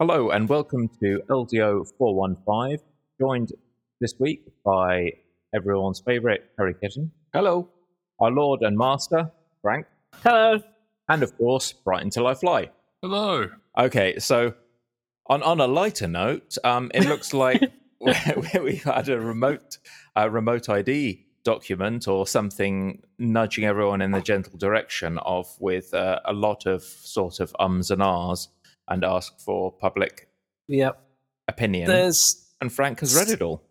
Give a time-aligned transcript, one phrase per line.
[0.00, 2.78] Hello and welcome to LDO 415,
[3.18, 3.52] joined
[4.00, 5.10] this week by
[5.52, 7.10] everyone's favourite Curry Kitten.
[7.34, 7.68] Hello.
[8.20, 9.86] Our Lord and Master, Frank.
[10.22, 10.60] Hello.
[11.08, 12.70] And of course, Brighton Till I Fly.
[13.02, 13.48] Hello.
[13.76, 14.54] Okay, so
[15.26, 17.60] on, on a lighter note, um, it looks like
[18.00, 18.14] we,
[18.62, 19.78] we had a remote,
[20.16, 26.20] uh, remote ID document or something nudging everyone in the gentle direction of with uh,
[26.24, 28.48] a lot of sort of ums and ahs
[28.88, 30.28] and ask for public
[30.68, 31.00] Yep.
[31.48, 31.86] opinion.
[31.88, 33.62] There's and Frank has read it all.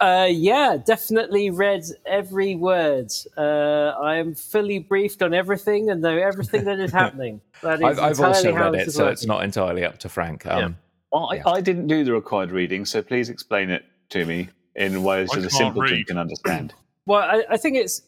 [0.00, 3.10] uh yeah, definitely read every word.
[3.36, 7.40] Uh I am fully briefed on everything and know everything that is happening.
[7.62, 9.98] That is I've, I've entirely also read this it, is so it's not entirely up
[9.98, 10.46] to Frank.
[10.46, 10.76] Um,
[11.12, 11.42] Well, I, Yeah.
[11.46, 15.36] I didn't do the required reading, so please explain it to me in ways I
[15.36, 16.74] that a can't simpleton can understand.
[17.06, 18.02] Well, I, I think it's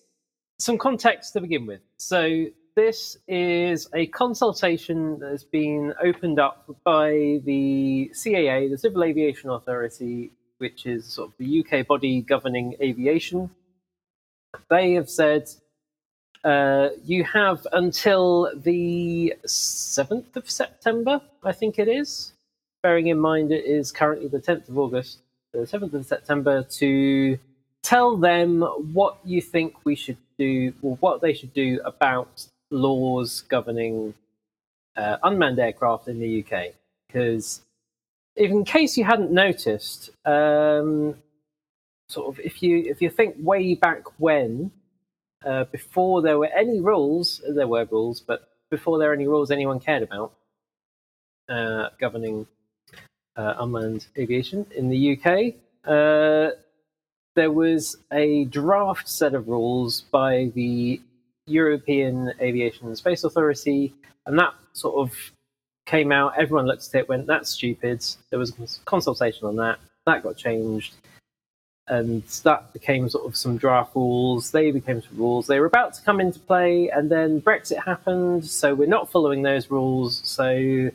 [0.59, 1.81] some context to begin with.
[1.99, 2.47] So,
[2.77, 9.49] this is a consultation that has been opened up by the CAA, the Civil Aviation
[9.49, 13.51] Authority, which is sort of the UK body governing aviation.
[14.69, 15.49] They have said
[16.45, 22.35] uh, you have until the 7th of September, I think it is,
[22.83, 25.19] bearing in mind it is currently the 10th of August,
[25.53, 27.39] the 7th of September, to
[27.83, 28.61] tell them
[28.93, 34.15] what you think we should do, or what they should do about laws governing
[34.97, 36.75] uh, unmanned aircraft in the UK.
[37.07, 37.63] Because,
[38.35, 41.17] if in case you hadn't noticed, um,
[42.09, 44.71] sort of if you if you think way back when,
[45.45, 49.51] uh, before there were any rules, there were rules, but before there were any rules
[49.51, 50.33] anyone cared about
[51.49, 52.47] uh, governing
[53.37, 55.55] uh, unmanned aviation in the UK,
[55.87, 56.51] uh,
[57.35, 61.01] there was a draft set of rules by the
[61.47, 63.95] European Aviation and Space Authority,
[64.27, 65.17] and that sort of
[65.87, 66.37] came out.
[66.37, 69.79] Everyone looked at it, went, "That's stupid." There was a consultation on that.
[70.07, 70.95] That got changed,
[71.89, 74.51] and that became sort of some draft rules.
[74.51, 75.47] They became some rules.
[75.47, 78.45] They were about to come into play, and then Brexit happened.
[78.45, 80.21] So we're not following those rules.
[80.25, 80.91] So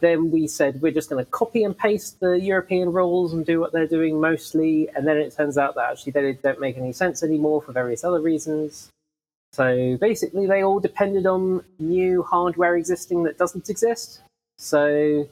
[0.00, 3.60] then we said we're just going to copy and paste the European rules and do
[3.60, 4.88] what they're doing mostly.
[4.94, 8.04] And then it turns out that actually they don't make any sense anymore for various
[8.04, 8.90] other reasons.
[9.52, 14.20] So basically, they all depended on new hardware existing that doesn't exist.
[14.58, 15.28] So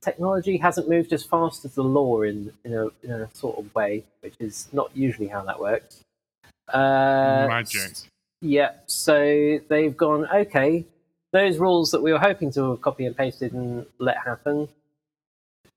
[0.00, 3.74] technology hasn't moved as fast as the law in, in, a, in a sort of
[3.74, 6.00] way, which is not usually how that works.
[6.68, 7.92] Uh, Magic.
[8.40, 10.84] yeah, so they've gone, okay,
[11.32, 14.68] those rules that we were hoping to have copy and pasted and let happen,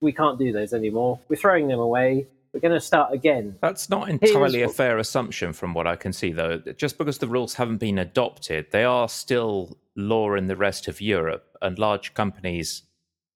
[0.02, 1.20] we can't do those anymore.
[1.30, 2.28] We're throwing them away.
[2.54, 3.56] We're going to start again.
[3.62, 6.60] That's not entirely a fair assumption from what I can see, though.
[6.78, 11.02] Just because the rules haven't been adopted, they are still law in the rest of
[11.02, 12.84] Europe, and large companies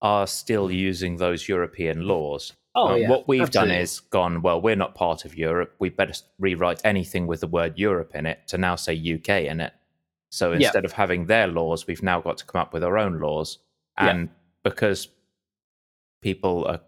[0.03, 2.53] are still using those European laws.
[2.75, 3.73] Oh, Um, yeah, what we've absolutely.
[3.73, 5.73] done is gone, well, we're not part of Europe.
[5.79, 9.59] We better rewrite anything with the word Europe in it to now say UK in
[9.61, 9.73] it.
[10.29, 10.57] So Yeah.
[10.67, 13.57] instead of having their laws, we've now got to come up with our own laws.
[13.99, 14.09] Yeah.
[14.09, 14.29] And
[14.63, 15.07] because
[16.22, 16.81] people are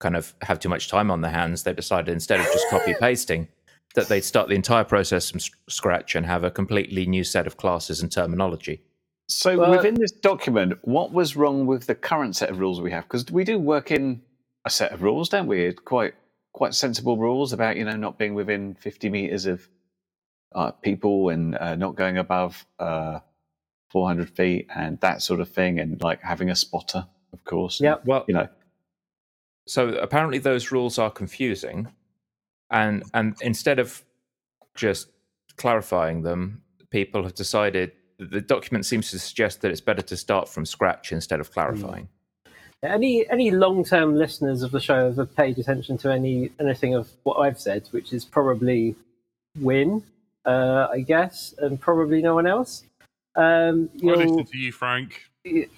[0.00, 2.94] kind of have too much time on their hands, they decided instead of just copy
[3.00, 3.46] pasting,
[3.94, 7.56] that they'd start the entire process from scratch and have a completely new set of
[7.56, 8.82] classes and terminology.
[9.28, 12.90] So Well- within this document, what was wrong with the current set of rules we
[12.90, 13.04] have?
[13.04, 14.22] Because we do work in
[14.64, 15.72] a set of rules, don't we?
[15.72, 16.14] Quite
[16.52, 19.68] quite sensible rules about you know not being within fifty meters of
[20.54, 23.20] uh, people and uh, not going above uh,
[23.88, 27.80] four hundred feet and that sort of thing, and like having a spotter, of course.
[27.80, 27.96] Yeah.
[28.04, 28.48] Well, You know,
[29.66, 31.88] so apparently those rules are confusing
[32.70, 34.02] and and instead of
[34.74, 35.08] just
[35.56, 40.48] clarifying them people have decided the document seems to suggest that it's better to start
[40.48, 42.08] from scratch instead of clarifying
[42.82, 47.10] Any any long term listeners of the show have paid attention to any anything of
[47.24, 48.96] what I've said, which is probably
[49.58, 50.02] win.
[50.44, 52.84] uh, I guess, and probably no one else.
[53.36, 55.30] Um, I listen to you, Frank,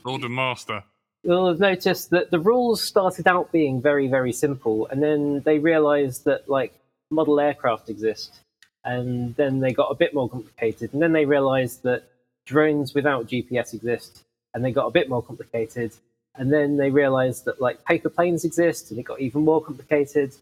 [0.04, 0.84] Lord and Master.
[1.22, 5.58] You'll have noticed that the rules started out being very, very simple, and then they
[5.58, 6.72] realized that like
[7.10, 8.40] model aircraft exist,
[8.84, 12.04] and then they got a bit more complicated, and then they realized that
[12.46, 14.24] drones without GPS exist,
[14.54, 15.92] and they got a bit more complicated,
[16.34, 20.34] and then they realized that like paper planes exist, and it got even more complicated,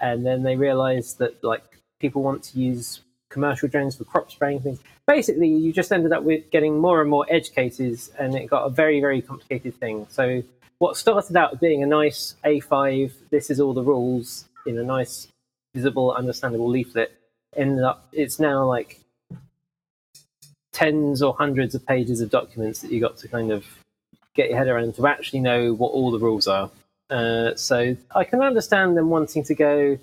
[0.00, 3.00] and then they realized that like people want to use
[3.34, 4.78] commercial drones for crop spraying things.
[5.06, 8.64] Basically, you just ended up with getting more and more edge cases, and it got
[8.64, 10.06] a very, very complicated thing.
[10.08, 10.42] So,
[10.78, 15.28] what started out being a nice A5, this is all the rules in a nice,
[15.74, 17.12] visible, understandable leaflet,
[17.56, 19.00] ended up, it's now like
[20.72, 23.64] tens or hundreds of pages of documents that you got to kind of
[24.34, 26.70] get your head around to actually know what all the rules are.
[27.10, 29.98] Uh, so I can understand them wanting to go.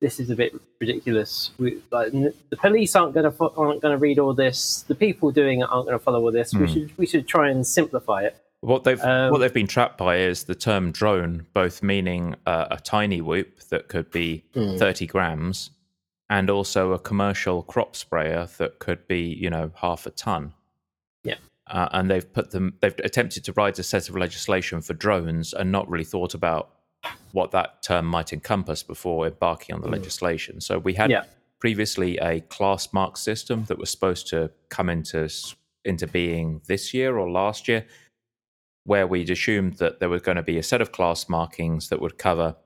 [0.00, 1.52] This is a bit ridiculous.
[1.58, 4.82] We, like, the police aren't going to aren't going to read all this.
[4.88, 6.52] The people doing it aren't going to follow all this.
[6.52, 6.72] We Hmm.
[6.72, 8.36] should we should try and simplify it.
[8.60, 12.66] What they've Um, what they've been trapped by is the term drone, both meaning uh,
[12.70, 14.76] a tiny whoop that could be Hmm.
[14.76, 15.70] thirty grams,
[16.28, 20.52] and also a commercial crop sprayer that could be you know half a ton.
[21.24, 21.36] Yeah.
[21.68, 22.74] uh, and they've put them.
[22.80, 26.70] They've attempted to write a set of legislation for drones and not really thought about
[27.32, 29.92] what that term might encompass before embarking on the mm.
[29.92, 30.60] legislation.
[30.60, 31.24] So we had Yeah.
[31.60, 35.28] previously a class mark system that was supposed to come into
[35.84, 37.86] into being this year or last year
[38.84, 42.00] where we'd assumed that there was going to be a set of class markings that
[42.00, 42.56] would cover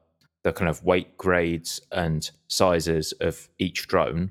[0.42, 4.31] the kind of weight grades and sizes of each drone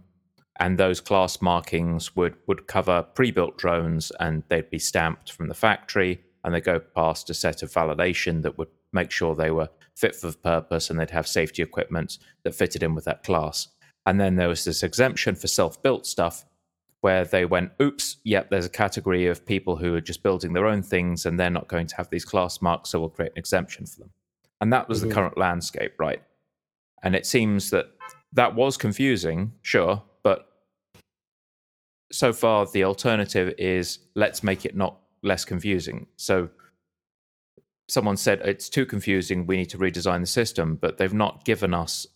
[0.60, 5.54] and those class markings would would cover pre-built drones and they'd be stamped from the
[5.54, 9.70] factory and they go past a set of validation that would make sure they were
[10.00, 13.68] fit for purpose and they'd have safety equipment that fitted in with that class
[14.06, 16.46] and then there was this exemption for self-built stuff
[17.02, 20.66] where they went, oops, yep, there's a category of people who are just building their
[20.68, 23.38] own things and they're not going to have these class marks, so we'll create an
[23.38, 24.10] exemption for them.
[24.60, 25.08] And that was Mhm.
[25.08, 26.22] the current landscape, right?
[27.04, 27.86] And it seems that
[28.34, 30.52] that was confusing, sure, but
[32.12, 36.08] so far the alternative is let's make it not less confusing.
[36.18, 36.50] So
[37.92, 41.74] someone said it's too confusing, we need to redesign the system, but they've not given
[41.74, 42.08] us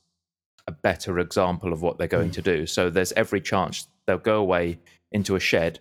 [0.67, 2.33] a better example of what they're going mm.
[2.33, 2.65] to do.
[2.65, 4.79] So there's every chance they'll go away
[5.11, 5.79] into a shed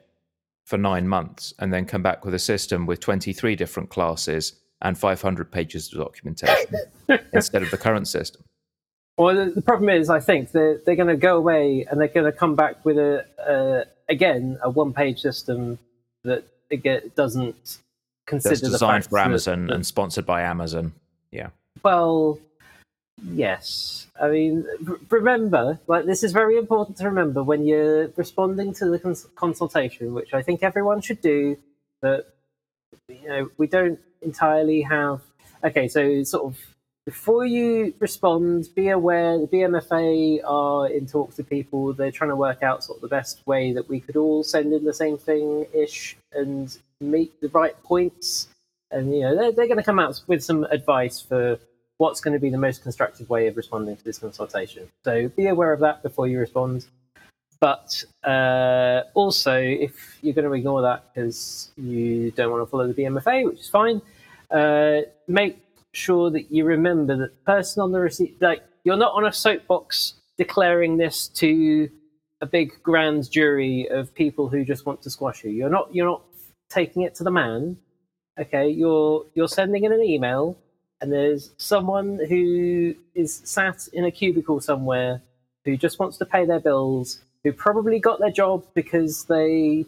[0.65, 4.99] for nine months and then come back with a system with 23 different classes and
[4.99, 6.75] 500 pages of documentation
[7.33, 8.43] instead of the current system.
[9.19, 12.09] Well, the, the problem is, I think they're they're going to go away and they're
[12.09, 15.79] going to come back with a, a again a one page system
[16.25, 17.79] that again doesn't
[18.27, 20.93] consider That's designed for Amazon that- and sponsored by Amazon.
[21.31, 21.49] Yeah.
[21.83, 22.39] Well,
[23.25, 24.07] yes.
[24.21, 28.87] I mean, r- remember, like this is very important to remember when you're responding to
[28.87, 31.57] the cons- consultation, which I think everyone should do.
[32.03, 32.27] That
[33.09, 35.21] you know, we don't entirely have.
[35.65, 36.72] Okay, so sort of
[37.05, 41.93] before you respond, be aware the BMFA are in talks with people.
[41.93, 44.73] They're trying to work out sort of the best way that we could all send
[44.73, 48.49] in the same thing ish and meet the right points.
[48.93, 51.59] And you know, they're, they're going to come out with some advice for
[51.99, 54.89] what's going to be the most constructive way of responding to this consultation.
[55.05, 56.87] So be aware of that before you respond.
[57.59, 62.87] But uh, also, if you're going to ignore that because you don't want to follow
[62.87, 64.03] the BMFA, which is fine,
[64.51, 65.62] uh, make
[65.93, 69.33] sure that you remember that the person on the receipt, like you're not on a
[69.33, 71.89] soapbox declaring this to
[72.41, 75.51] a big grand jury of people who just want to squash you.
[75.51, 75.95] You're not.
[75.95, 76.23] You're not
[76.69, 77.77] taking it to the man.
[78.41, 80.59] Okay, you're you're sending in an email,
[81.01, 85.23] and there's someone who is sat in a cubicle somewhere
[85.65, 89.85] who just wants to pay their bills, who probably got their job because they,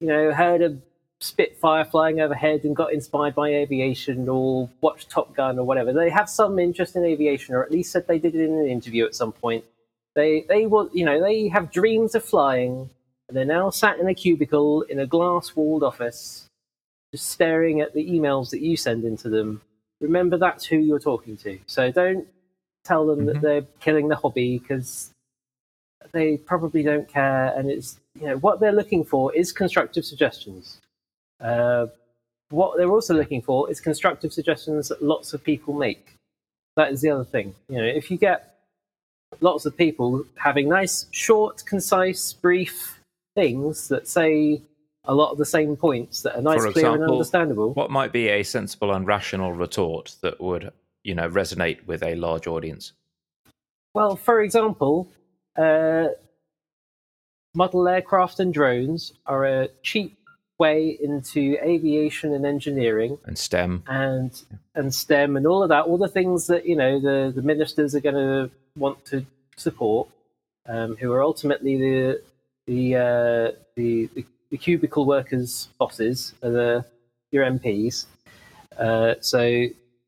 [0.00, 0.76] you know, heard a
[1.22, 5.92] Spitfire flying overhead and got inspired by aviation or watched Top Gun or whatever.
[5.92, 8.66] They have some interest in aviation, or at least said they did it in an
[8.66, 9.64] interview at some point.
[10.14, 12.90] They they will, you know, they have dreams of flying,
[13.28, 16.46] and they're now sat in a cubicle in a glass-walled office,
[17.12, 19.62] just staring at the emails that you send into them.
[20.00, 21.58] Remember that's who you're talking to.
[21.66, 22.26] So don't
[22.84, 23.40] tell them that Mhm.
[23.40, 25.12] they're killing the hobby because
[26.10, 27.54] they probably don't care.
[27.56, 30.80] And it's you know what they're looking for is constructive suggestions.
[31.42, 31.86] Uh,
[32.50, 36.16] what they're also looking for is constructive suggestions that lots of people make.
[36.76, 37.54] That is the other thing.
[37.68, 38.56] You know, if you get
[39.40, 43.00] lots of people having nice, short, concise, brief
[43.34, 44.62] things that say
[45.04, 47.72] a lot of the same points that are nice, For clear, and understandable.
[47.74, 50.70] What might be a sensible and rational retort that would,
[51.02, 52.92] you know, resonate with a large audience?
[53.94, 55.10] Well, for example,
[55.56, 56.08] uh,
[57.54, 60.16] model aircraft and drones are a cheap
[60.64, 60.78] way
[61.08, 61.42] into
[61.74, 63.72] aviation and engineering And STEM.
[64.04, 64.30] and
[64.78, 67.90] and STEM and all of that, all the things that you know the, the ministers
[67.96, 68.50] are going to
[68.84, 69.16] want to
[69.56, 70.06] support,
[70.72, 72.22] um, who are ultimately the
[72.70, 73.46] the, uh,
[73.78, 76.84] the the the cubicle workers' bosses, are the
[77.34, 78.06] your MPs.
[78.78, 79.40] Uh, so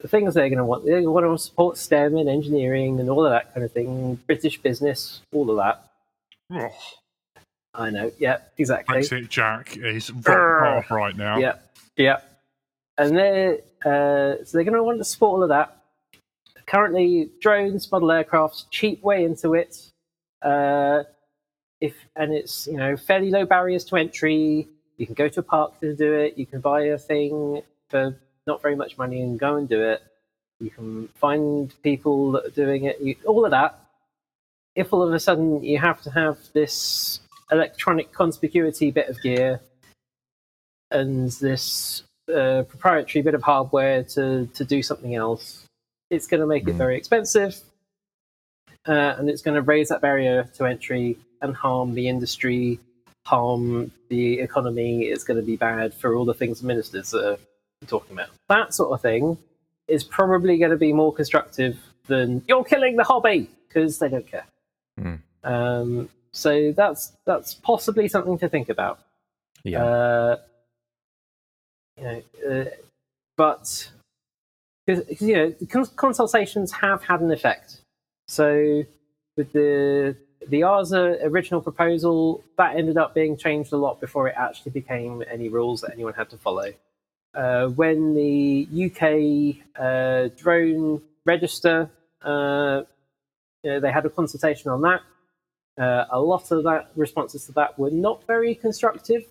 [0.02, 3.24] the things they're going to want, they want to support STEM and engineering and all
[3.26, 5.76] of that kind of thing, British business, all of that.
[7.74, 9.02] I know, yeah, exactly.
[9.28, 11.38] Jack is rock off right now.
[11.38, 11.56] Yeah,
[11.96, 12.20] yeah.
[12.96, 15.76] And they're uh, so they're going to want to support all of that.
[16.66, 19.90] Currently, drones, model aircraft, cheap way into it.
[20.40, 21.02] Uh,
[21.80, 24.68] if and it's you know fairly low barriers to entry.
[24.96, 26.38] You can go to a park to do it.
[26.38, 28.16] You can buy a thing for
[28.46, 30.02] not very much money and go and do it.
[30.60, 33.00] You can find people that are doing it.
[33.00, 33.80] You, all of that.
[34.76, 37.20] If all of a sudden you have to have this
[37.54, 39.60] electronic conspicuity bit of gear
[40.90, 45.66] and this uh, proprietary bit of hardware to, to do something else,
[46.10, 46.78] it's going to make it Mm.
[46.78, 47.60] very expensive.
[48.86, 52.78] Uh, and it's going to raise that barrier to entry and harm the industry,
[53.24, 55.04] harm the economy.
[55.04, 57.38] It's going to be bad for all the things ministers are
[57.86, 58.28] talking about.
[58.48, 59.38] That sort of thing
[59.88, 64.26] is probably going to be more constructive than you're killing the hobby because they don't
[64.26, 64.46] care.
[65.00, 65.18] Mm.
[65.44, 68.98] Um, so that's that's possibly something to think about.
[69.62, 69.84] Yeah.
[69.84, 70.36] Uh,
[71.96, 72.64] you know, uh,
[73.36, 73.90] but
[74.84, 77.80] because you know, cons- consultations have had an effect.
[78.26, 78.84] So
[79.36, 80.16] with the
[80.48, 85.22] the EASA original proposal, that ended up being changed a lot before it actually became
[85.30, 86.72] any rules that anyone had to follow.
[87.32, 91.88] Uh, when the UK uh, drone register,
[92.22, 92.82] uh,
[93.62, 95.00] you know, they had a consultation on that.
[95.76, 99.24] Uh, a lot of that responses to that were not very constructive.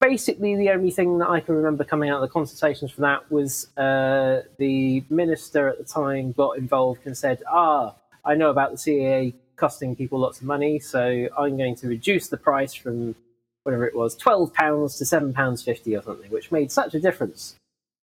[0.00, 3.30] Basically, the only thing that I can remember coming out of the consultations for that
[3.30, 7.94] was uh, the minister at the time got involved and said, "Ah,
[8.24, 12.28] I know about the CAA costing people lots of money, so I'm going to reduce
[12.28, 13.14] the price from
[13.62, 17.00] whatever it was, twelve pounds to seven pounds fifty or something," which made such a
[17.00, 17.56] difference.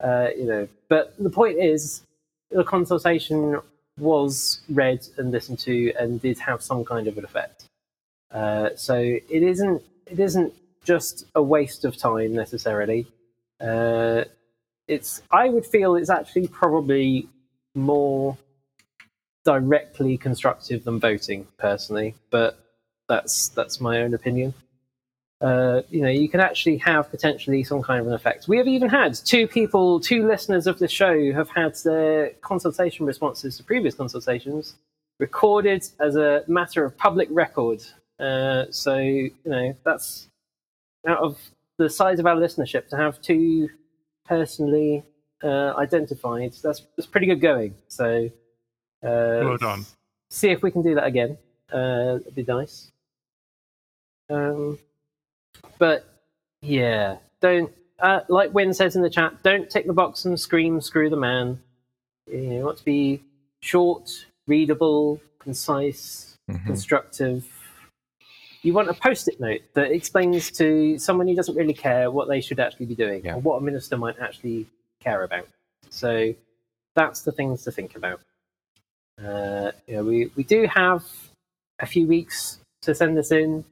[0.03, 2.03] Uh, you know, but the point is,
[2.51, 3.61] the consultation
[3.99, 7.65] was read and listened to and did have some kind of an effect.
[8.31, 13.07] Uh, so it isn't it isn't just a waste of time necessarily.
[13.61, 14.25] Uh,
[14.89, 17.29] it's I would feel it's actually probably
[17.75, 18.37] more
[19.45, 22.59] directly constructive than voting personally, but
[23.09, 24.55] that's that's my own opinion.
[25.43, 28.47] Uh, you know, you can actually have potentially some kind of an effect.
[28.47, 33.07] We have even had two people, two listeners of the show, have had their consultation
[33.07, 34.77] responses to previous consultations
[35.19, 37.83] recorded as a matter of public record.
[38.21, 40.29] Uh, so, you know, that's
[41.09, 41.39] out of
[41.77, 43.69] the size of our listenership to have two
[44.25, 45.03] personally
[45.43, 46.53] uh, identified.
[46.63, 47.75] That's that's pretty good going.
[47.89, 48.31] So,
[49.03, 49.87] uh, Well done.
[50.31, 51.37] See if we can do that again.
[51.73, 52.93] Uh, it'd be nice.
[54.31, 54.79] Um,
[55.79, 56.07] but
[56.61, 59.43] yeah, don't uh, like Win says in the chat.
[59.43, 61.61] Don't tick the box and scream "screw the man."
[62.31, 63.23] You want to be
[63.61, 66.67] short, readable, concise, Mhm.
[66.67, 67.49] constructive.
[68.63, 72.41] You want a post-it note that explains to someone who doesn't really care what they
[72.41, 73.35] should actually be doing Yeah.
[73.35, 74.69] or what a minister might actually
[75.01, 75.49] care about.
[75.91, 76.33] So
[76.95, 78.21] that's the things to think about.
[79.23, 81.05] Uh, you know, we, we do have
[81.81, 83.65] a few weeks to send this in.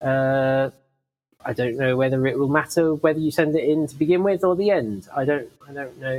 [0.00, 0.70] Uh,
[1.44, 4.44] I don't know whether it will matter whether you send it in to begin with
[4.44, 5.08] or the end.
[5.14, 5.48] I don't.
[5.68, 6.16] I don't know.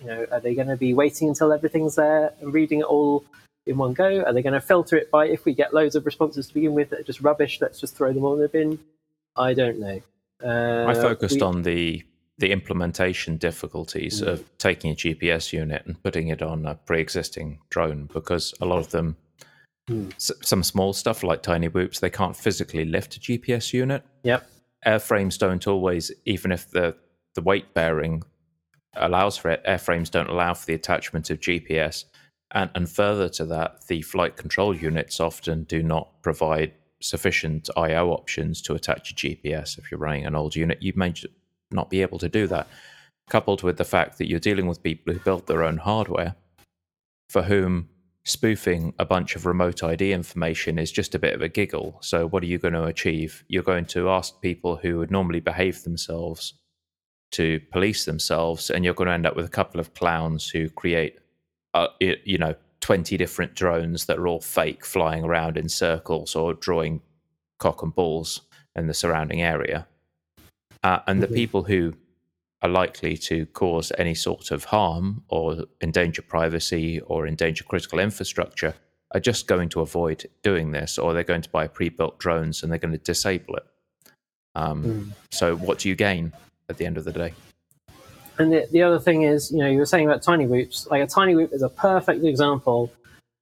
[0.00, 3.24] You know, are they going to be waiting until everything's there and reading it all
[3.66, 4.22] in one go?
[4.22, 6.72] Are they going to filter it by if we get loads of responses to begin
[6.74, 7.60] with that are just rubbish?
[7.60, 8.78] Let's just throw them all in the bin.
[9.36, 10.00] I don't know.
[10.42, 12.04] Uh, I focused we- on the
[12.40, 14.28] the implementation difficulties Mm.
[14.28, 18.78] of taking a GPS unit and putting it on a pre-existing drone because a lot
[18.78, 19.16] of them,
[19.88, 20.14] Mm.
[20.14, 24.04] s- some small stuff like tiny whoops, they can't physically lift a GPS unit.
[24.22, 24.46] Yep.
[24.86, 26.94] Airframes don't always, even if the
[27.34, 28.22] the weight bearing
[28.96, 32.04] allows for it, airframes don't allow for the attachment of GPS.
[32.52, 38.10] And, and further to that, the flight control units often do not provide sufficient I/O
[38.10, 39.78] options to attach a GPS.
[39.78, 41.14] If you're running an old unit, you may
[41.70, 42.66] not be able to do that.
[43.30, 46.34] Coupled with the fact that you're dealing with people who built their own hardware,
[47.28, 47.88] for whom
[48.28, 51.98] spoofing a bunch of remote ID information is just a bit of a giggle.
[52.02, 53.44] So, what are you going to achieve?
[53.48, 56.54] You're going to ask people who would normally behave themselves
[57.32, 60.68] to police themselves, and you're going to end up with a couple of clowns who
[60.68, 61.18] create,
[61.74, 66.54] uh, you know, 20 different drones that are all fake flying around in circles or
[66.54, 67.00] drawing
[67.58, 68.42] cock and balls
[68.76, 69.86] in the surrounding area.
[70.84, 71.34] Uh, and the Mhm.
[71.34, 71.94] people who
[72.62, 78.74] are likely to cause any sort of harm or endanger privacy or endanger critical infrastructure
[79.12, 82.62] are just going to avoid doing this, or they're going to buy pre built drones
[82.62, 83.66] and they're going to disable it.
[84.54, 85.12] Um, Mm.
[85.30, 86.32] So, what do you gain
[86.68, 87.32] at the end of the day?
[88.38, 90.86] And the, the other thing is, you know, you were saying about tiny whoops.
[90.90, 92.92] Like a tiny whoop is a perfect example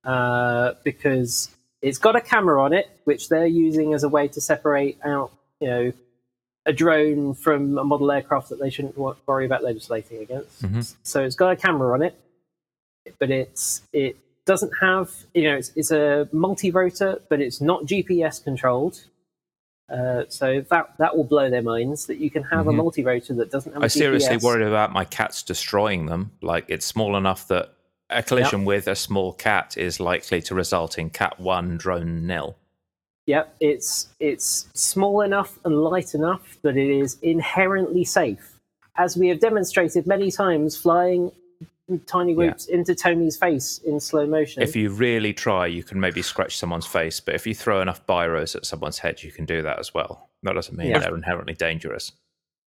[0.05, 1.51] uh, because
[1.83, 5.33] it's got a camera on it, which they're using as a way to separate out,
[5.61, 5.93] you know,
[6.67, 10.63] a drone from a model aircraft that they shouldn't worry about legislating against.
[10.63, 10.95] Mhm.
[11.05, 12.15] So it's got a camera on it,
[13.19, 18.39] but it's it doesn't have, you know, it's, it's a multi-rotor, but it's not GPS
[18.43, 19.05] controlled.
[19.89, 22.71] Uh, so that that will blow their minds that you can have Mhm.
[22.71, 23.83] a multi-rotor that doesn't have.
[23.85, 26.33] I seriously worried about my cats destroying them.
[26.43, 27.73] Like it's small enough that
[28.11, 32.57] a collision with a small cat is likely to result in cat one drone nil.
[33.27, 38.59] Yep, it's it's small enough and light enough that it is inherently safe,
[38.97, 41.33] as we have demonstrated many times flying
[42.07, 42.37] tiny Yeah.
[42.39, 44.63] whoops into Tony's face in slow motion.
[44.63, 48.05] If you really try, you can maybe scratch someone's face, but if you throw enough
[48.07, 50.29] biros at someone's head, you can do that as well.
[50.43, 50.99] That doesn't mean Yeah.
[51.01, 52.13] they're inherently dangerous.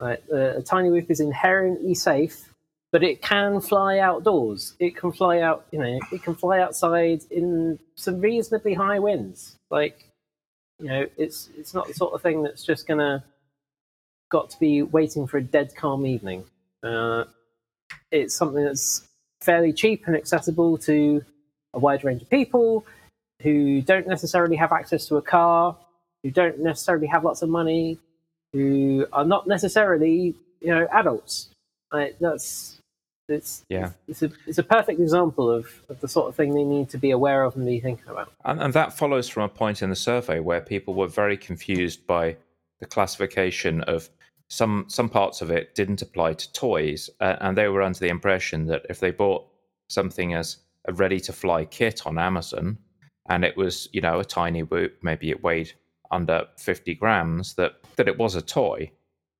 [0.00, 2.52] Right, uh, a tiny whoop is inherently safe,
[2.92, 4.74] but it can fly outdoors.
[4.78, 9.56] It can fly out, you know, it can fly outside in some reasonably high winds.
[9.70, 10.09] Like,
[10.80, 13.22] you know, it's it's not the sort of thing that's just gonna
[14.30, 16.44] got to be waiting for a dead calm evening.
[16.82, 17.24] Uh,
[18.10, 19.06] it's something that's
[19.40, 21.22] fairly cheap and accessible to
[21.74, 22.84] a wide range of people
[23.42, 25.76] who don't necessarily have access to a car,
[26.22, 27.98] who don't necessarily have lots of money,
[28.52, 31.50] who are not necessarily you know adults.
[31.92, 32.79] That's
[33.30, 33.92] it's Yeah.
[34.08, 36.98] it's a it's a perfect example of, of the sort of thing they need to
[36.98, 38.32] be aware of and be thinking about.
[38.44, 42.06] And, and that follows from a point in the survey where people were very confused
[42.06, 42.36] by
[42.80, 44.10] the classification of
[44.48, 48.08] some some parts of it didn't apply to toys, uh, and they were under the
[48.08, 49.46] impression that if they bought
[49.88, 52.78] something as a ready to fly kit on Amazon,
[53.28, 55.72] and it was you know a tiny whoop, maybe it weighed
[56.10, 58.90] under fifty grams, that that it was a toy,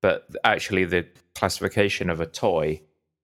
[0.01, 2.81] but actually the classification of a toy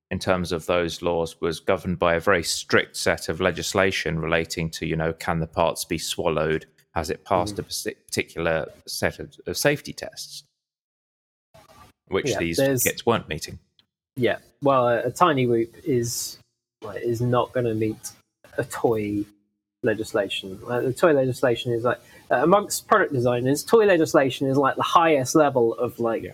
[0.09, 4.69] in terms of those laws was governed by a very strict set of legislation relating
[4.71, 6.65] to, you know, can the parts be swallowed?
[6.95, 10.43] Has it passed a particular set of, of safety tests?
[12.07, 13.59] Which Yeah, these kits weren't meeting.
[14.15, 16.39] Yeah, well, a, a tiny whoop is
[16.81, 18.11] like, is not going to meet
[18.57, 19.25] a toy
[19.83, 20.59] legislation.
[20.59, 21.99] The toy legislation is like
[22.31, 26.23] uh, amongst product designers, toy legislation is like the highest level of like.
[26.23, 26.31] Yeah.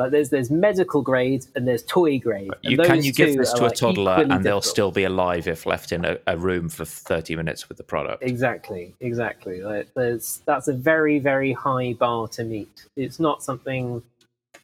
[0.00, 2.50] Like there's there's medical grade and there's toy grade.
[2.64, 4.64] and You, can you give this to a toddler and they'll difficult.
[4.64, 8.22] still be alive if left in a, a room for 30 minutes with the product?
[8.22, 9.60] Exactly, exactly.
[9.60, 12.86] Like there's that's a very very high bar to meet.
[12.96, 14.02] It's not something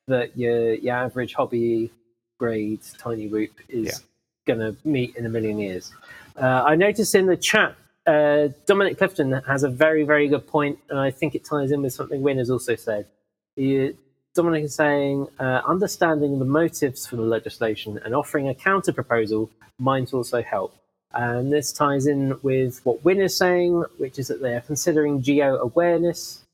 [0.08, 1.90] that your your average hobby
[2.38, 4.54] grade tiny whoop is Yeah.
[4.54, 5.92] going to meet in a million years.
[6.34, 10.78] Uh, I noticed in the chat, uh, Dominic Clifton has a very very good point,
[10.88, 13.04] and I think it ties in with something Win has also said.
[13.54, 13.92] He,
[14.36, 19.50] Dominic is saying, uh, understanding the motives for the legislation and offering a counter proposal
[19.78, 20.74] might also help.
[21.12, 25.22] And this ties in with what Win is saying, which is that they are considering
[25.22, 26.44] geo awareness.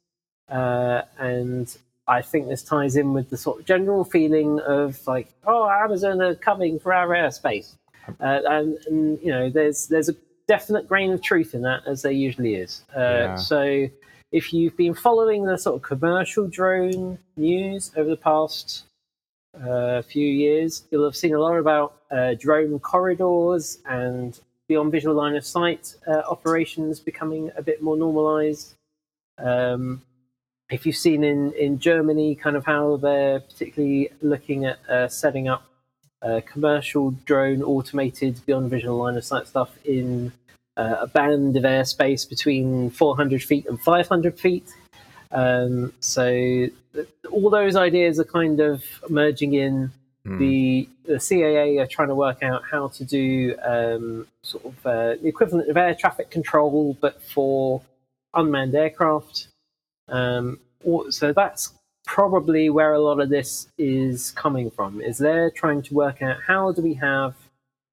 [0.49, 5.29] Uh, and I think this ties in with the sort of general feeling of like,
[5.47, 7.75] oh, Amazon are coming for our airspace.
[8.21, 10.15] Uh, and, and, you know, there's there's a
[10.49, 12.85] definite grain of truth in that, as there usually is.
[12.95, 13.35] Uh, Yeah.
[13.37, 13.89] So
[14.33, 18.85] if you've been following the sort of commercial drone news over the past
[19.63, 25.15] uh, few years, you'll have seen a lot about uh, drone corridors and beyond visual
[25.15, 28.75] line of sight uh, operations becoming a bit more normalized.
[29.37, 30.01] Um,
[30.71, 35.47] if you've seen in, in Germany kind of how they're particularly looking at uh, setting
[35.47, 35.65] up
[36.23, 40.33] uh, commercial drone automated beyond visual line of sight stuff in
[40.77, 44.73] uh, a band of airspace between 400 feet and 500 feet.
[45.31, 49.91] Um, so th- all those ideas are kind of merging in.
[50.25, 50.39] Hmm.
[50.39, 55.15] The, the CAA are trying to work out how to do um, sort of uh,
[55.21, 57.83] the equivalent of air traffic control, but for
[58.35, 59.49] unmanned aircraft.
[60.09, 61.73] Um, or- so that's
[62.07, 65.01] probably where a lot of this is coming from.
[65.01, 67.35] Is they're trying to work out how do we have,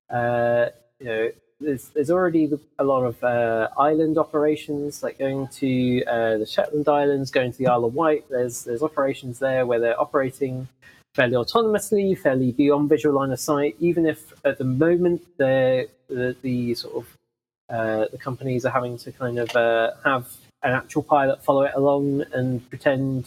[0.10, 0.68] uh,
[1.00, 6.38] you know, there's, there's already a lot of uh, island operations, like going to uh,
[6.38, 8.26] the Shetland Islands, going to the Isle of Wight.
[8.30, 10.68] There's there's operations there where they're operating
[11.16, 13.76] fairly autonomously, fairly beyond visual line of sight.
[13.80, 17.06] Even if at the moment the, the sort of
[17.70, 20.26] Uh, the companies are having to kind of uh, have
[20.64, 23.22] an actual pilot follow it along and pretend,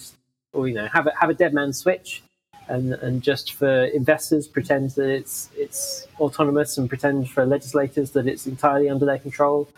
[0.52, 2.24] or you know, have a, have a dead man switch,
[2.68, 8.26] and and just for investors pretend that it's it's autonomous and pretend for legislators that
[8.26, 9.68] it's entirely under their control.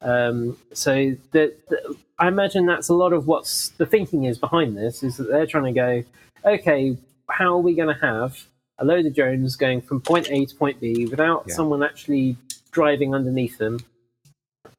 [0.00, 4.76] Um, so the, the, I imagine that's a lot of what's the thinking is behind
[4.76, 6.04] this is that they're trying to go,
[6.44, 6.96] okay,
[7.28, 8.44] how are we going to have
[8.78, 11.54] a load of drones going from point A to point B without Yeah.
[11.54, 12.36] someone actually
[12.70, 13.80] driving underneath them,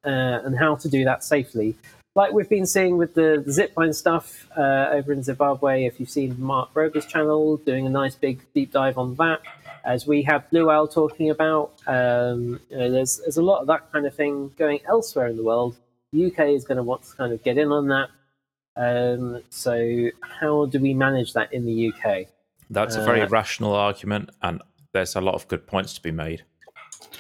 [0.06, 1.76] uh, and how to do that safely?
[2.16, 5.86] Like we've been seeing with the, the zipline stuff uh, over in Zimbabwe.
[5.86, 9.42] If you've seen Mark Rober's channel doing a nice big deep dive on that,
[9.86, 13.68] as we have Blue Owl talking about, um, you know, there's there's a lot of
[13.68, 15.76] that kind of thing going elsewhere in the world.
[16.12, 18.10] The UK is going to want to kind of get in on that.
[18.76, 22.28] Um, so how do we manage that in the UK?
[22.70, 24.62] That's a very Uh, rational argument, and
[24.94, 26.44] there's a lot of good points to be made.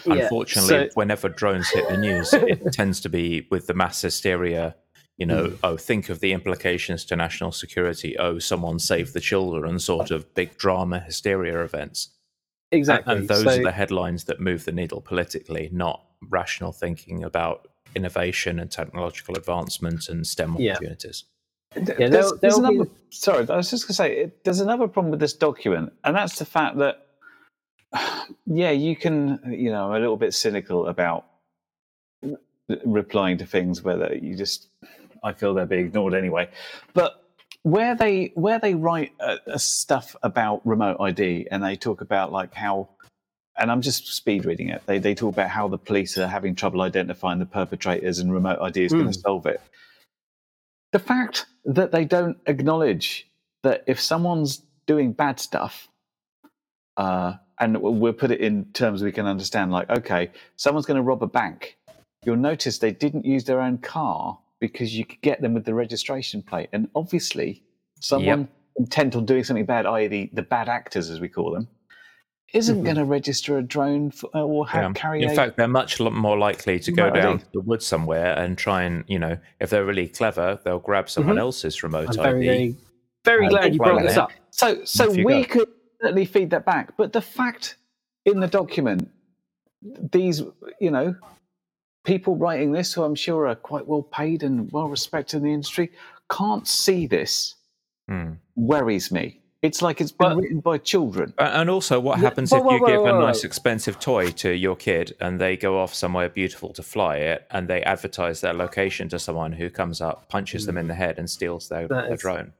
[0.05, 4.01] Yeah, Unfortunately, so- whenever drones hit the news, it tends to be with the mass
[4.01, 4.75] hysteria.
[5.17, 5.55] You know, Hmm.
[5.63, 8.17] oh, think of the implications to national security.
[8.17, 12.09] Oh, someone saved the children, sort of big drama hysteria events.
[12.71, 13.15] And- exactly.
[13.15, 17.67] And those so, are the headlines that move the needle politically, not rational thinking about
[17.95, 20.73] innovation and technological advancement and STEM Yeah.
[20.75, 21.25] opportunities.
[21.75, 24.59] Yeah, there's, there'll- there's there'll be- sorry, I was just going to say, it, there's
[24.61, 27.07] another problem with this document, and that's the fact that,
[28.45, 31.25] yeah, you can, you know, I'm a little bit cynical about
[32.85, 34.67] replying to things whether you just,
[35.23, 36.49] I feel they're being ignored anyway.
[36.93, 37.23] But
[37.63, 42.53] where they where they write uh, stuff about remote ID and they talk about like
[42.53, 42.89] how,
[43.57, 44.83] and I'm just speed reading it.
[44.85, 48.59] They they talk about how the police are having trouble identifying the perpetrators and remote
[48.61, 49.11] ID is going Hmm.
[49.11, 49.61] to solve it
[50.91, 53.27] the fact that they don't acknowledge
[53.63, 55.87] that if someone's doing bad stuff,
[56.97, 60.97] uh, and we'll we'll put it in terms we can understand, like, okay, someone's going
[60.97, 61.77] to rob a bank,
[62.25, 65.73] you'll notice they didn't use their own car because you could get them with the
[65.73, 66.69] registration plate.
[66.73, 67.63] And obviously,
[68.01, 71.67] someone intent on doing something bad, i.e., the, the bad actors, as we call them,
[72.53, 72.83] isn't Mhm.
[72.83, 74.91] going to register a drone for, uh, or have, Yeah.
[74.95, 75.35] carry In a.
[75.35, 78.83] fact, they're much more likely to go Remote down to the woods somewhere and try
[78.83, 81.39] and, you know, if they're really clever, they'll grab someone Mhm.
[81.41, 82.75] else's remote I'm very, ID.
[83.23, 84.31] very, very glad you brought this up.
[84.49, 85.43] So, so we go.
[85.45, 85.67] could
[86.01, 86.95] certainly feed that back.
[86.97, 87.77] But the fact
[88.25, 89.09] in the document,
[90.11, 90.41] these,
[90.79, 91.15] you know,
[92.05, 95.53] people writing this, who I'm sure are quite well paid and well respected in the
[95.53, 95.91] industry,
[96.29, 97.55] can't see this
[98.07, 98.33] Hmm.
[98.55, 99.35] worries me.
[99.61, 101.33] It's like it's been But- written by children.
[101.37, 104.75] And also, what happens whoa, if you whoa, give a nice, expensive toy to your
[104.77, 109.09] kid and they go off somewhere beautiful to fly it and they advertise their location
[109.09, 112.19] to someone who comes up, punches them in the head, and steals their, their is-
[112.21, 112.53] drone?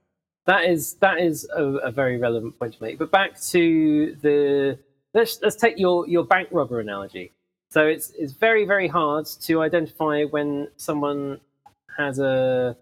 [0.50, 2.98] That is that is a, a very relevant point to make.
[2.98, 4.80] But back to the
[5.14, 7.34] let's let's take your your bank robber analogy.
[7.70, 11.40] So it's it's very very hard to identify when someone
[11.96, 12.76] has a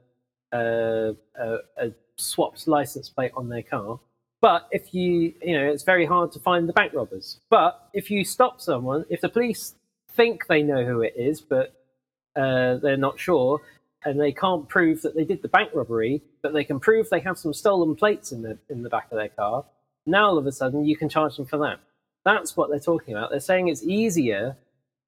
[0.53, 3.99] a, a, a swapped license plate on their car.
[4.39, 7.41] But if you you know it's very hard to find the bank robbers.
[7.49, 9.75] But if you stop someone, if the police
[10.11, 11.73] think they know who it is, but
[12.33, 13.59] uh, they're not sure,
[14.07, 17.19] and they can't prove that they did the bank robbery, but they can prove they
[17.19, 19.65] have some stolen plates in the in the back of their car.
[20.05, 21.79] Now all of a sudden you can charge them for that.
[22.23, 23.31] That's what they're talking about.
[23.31, 24.55] They're saying it's easier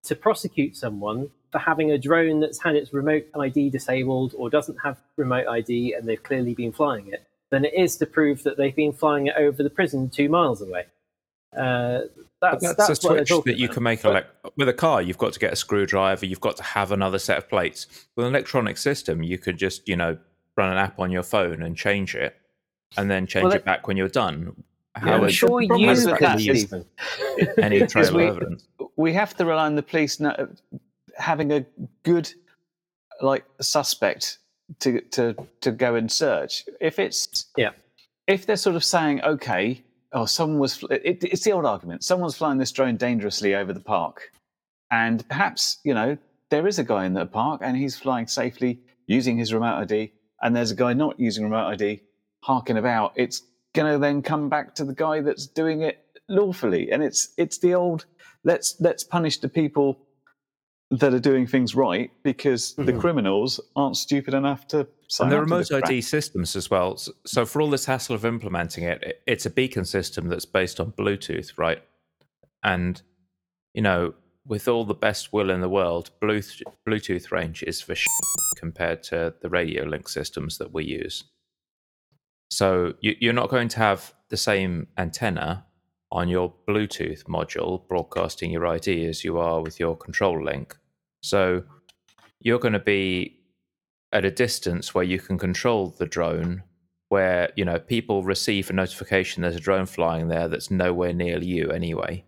[0.04, 4.78] to prosecute someone for having a drone that's had its remote ID disabled or doesn't
[4.84, 8.58] have remote ID and they've clearly been flying it than it is to prove that
[8.58, 10.86] they've been flying it over the prison two miles away.
[11.56, 12.02] Uh,
[12.42, 13.74] that's, that's, that's, a switch that you about.
[13.74, 14.02] can make.
[14.02, 16.26] But- Elec- with a car, you've got to get a screwdriver.
[16.26, 17.88] You've got to have another set of plates.
[18.16, 20.18] With an electronic system, you could just, you know,
[20.56, 22.36] run an app on your phone and change it,
[22.98, 24.54] and then change Well, it back when you're done.
[24.98, 26.86] Yeah, How I'm sure you is with can, that is- Stephen.
[27.62, 28.68] any trail we- evidence?
[28.96, 30.50] we have to rely on the police no-
[31.18, 31.66] having a
[32.04, 32.32] good
[33.22, 34.38] like suspect
[34.80, 37.72] to to to go and search if it's Yeah.
[38.28, 42.04] if they're sort of saying okay oh someone was, it, it's the old argument.
[42.04, 44.32] Someone's flying this drone dangerously over the park.
[44.92, 46.18] And perhaps you know
[46.50, 50.12] there is a guy in the park and he's flying safely using his remote id
[50.42, 52.02] and there's a guy not using remote id
[52.42, 53.14] harking about.
[53.16, 53.44] It's
[53.74, 56.92] going to then come back to the guy that's doing it lawfully.
[56.92, 58.06] And it's it's the old
[58.44, 60.00] let's let's punish the people
[60.92, 63.00] that are doing things right because the Mhm.
[63.00, 65.72] criminals aren't stupid enough to sign and the remote.
[65.72, 66.98] ID systems as well.
[67.26, 70.80] So for all this hassle of implementing it, it- it's a beacon system that's based
[70.80, 71.84] on Bluetooth, right?
[72.64, 73.02] And
[73.76, 74.16] you know,
[74.48, 78.08] with all the best will in the world, Bluetooth, Bluetooth range is for sh-
[78.58, 81.24] compared to the radio link systems that we use.
[82.50, 85.68] So you, you're not going to have the same antenna
[86.12, 90.76] on your Bluetooth module broadcasting your ID as you are with your control link.
[91.22, 91.64] So
[92.40, 93.40] you're going to be
[94.12, 96.64] at a distance where you can control the drone,
[97.10, 101.40] where you know people receive a notification there's a drone flying there that's nowhere near
[101.40, 102.24] you anyway.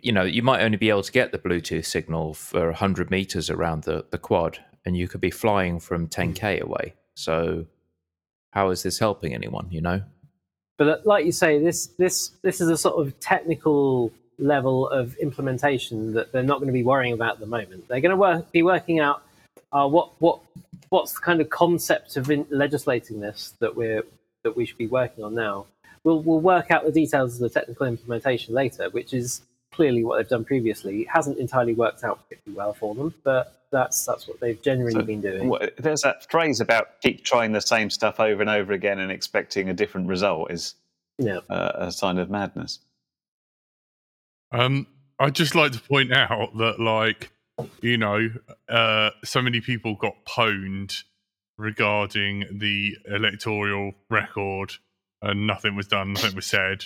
[0.00, 3.50] You know, you might only be able to get the Bluetooth signal for 100 meters
[3.50, 6.94] around the, the quad, and you could be flying from 10k away.
[7.14, 7.66] So,
[8.52, 9.66] how is this helping anyone?
[9.70, 10.02] You know?
[10.76, 15.16] But uh, like you say, this this this is a sort of technical level of
[15.16, 17.88] implementation that they're not going to be worrying about at the moment.
[17.88, 19.22] They're going to work, be working out
[19.72, 20.40] uh, what what
[20.90, 24.02] what's the kind of concept of in legislating this that we're
[24.44, 25.66] that we should be working on now.
[26.04, 30.16] We'll we'll work out the details of the technical implementation later, which is clearly what
[30.16, 31.02] they've done previously.
[31.02, 34.92] It hasn't entirely worked out particularly well for them, but that's that's what they've generally
[34.94, 35.48] So, been doing.
[35.48, 39.12] What- There's that phrase about keep trying the same stuff over and over again and
[39.12, 40.74] expecting a different result is
[41.18, 41.40] Yeah.
[41.50, 42.78] uh, a sign of madness.
[44.52, 44.86] Um,
[45.18, 47.30] I'd just like to point out that, like,
[47.80, 48.28] you know,
[48.68, 51.02] uh, so many people got pwned
[51.56, 54.72] regarding the electoral record,
[55.22, 56.84] and nothing was done, nothing was said,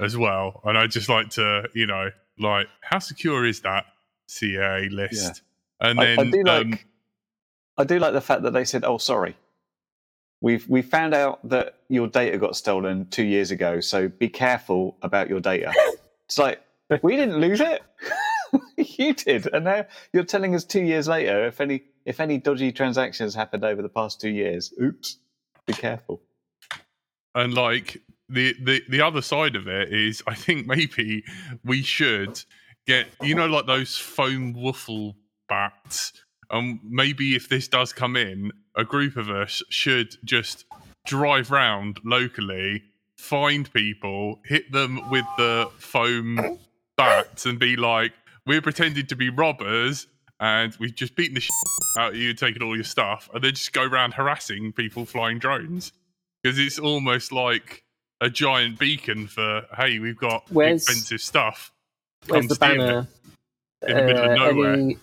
[0.00, 0.62] as well.
[0.64, 3.84] And I'd just like to, you know, like, how secure is that
[4.28, 5.42] CA list?
[5.80, 6.78] And I, then, I do like um,
[7.76, 9.36] I do like the fact that they said, "Oh, sorry,
[10.40, 14.96] we've we found out that your data got stolen two years ago, so be careful
[15.02, 15.72] about your data."
[16.26, 16.60] it's like
[17.02, 17.82] we didn't lose it,
[18.76, 22.72] you did, and now you're telling us two years later if any if any dodgy
[22.72, 24.72] transactions happened over the past two years.
[24.82, 25.18] Oops,
[25.66, 26.22] be careful.
[27.34, 27.98] and like
[28.28, 31.24] the, the the other side of it is i think maybe
[31.64, 32.42] we should
[32.86, 35.16] get you know like those foam waffle
[35.48, 36.12] bats
[36.50, 40.64] um maybe if this does come in a group of us should just
[41.06, 42.82] drive round locally
[43.16, 46.58] find people hit them with the foam
[46.98, 48.12] bats and be like
[48.46, 50.06] we're pretending to be robbers
[50.40, 51.50] and we've just beaten the shit
[51.98, 55.04] out of you and taken all your stuff and then just go around harassing people
[55.06, 55.92] flying drones
[56.42, 57.82] because it's almost like
[58.20, 61.72] a giant beacon for hey, we've got Where's- expensive stuff.
[62.26, 63.08] Where's Come the steal banner?
[63.86, 64.72] in the middle of Uh, nowhere.
[64.74, 64.98] Any,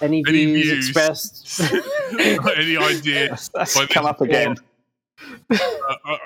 [0.00, 0.88] any, Any views, views?
[0.88, 1.60] expressed?
[2.56, 3.28] Any idea?
[3.30, 4.56] That's, that's By come this up again.
[5.50, 5.56] a,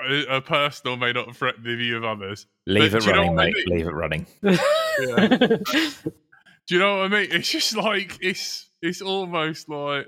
[0.09, 2.47] a, a personal may not threaten the view of others.
[2.65, 3.53] Leave But it do you know running, I mate.
[3.67, 3.77] mean?
[3.77, 4.25] Leave it running.
[6.67, 7.27] Do you know what I mean?
[7.31, 10.07] It's just like it's it's almost like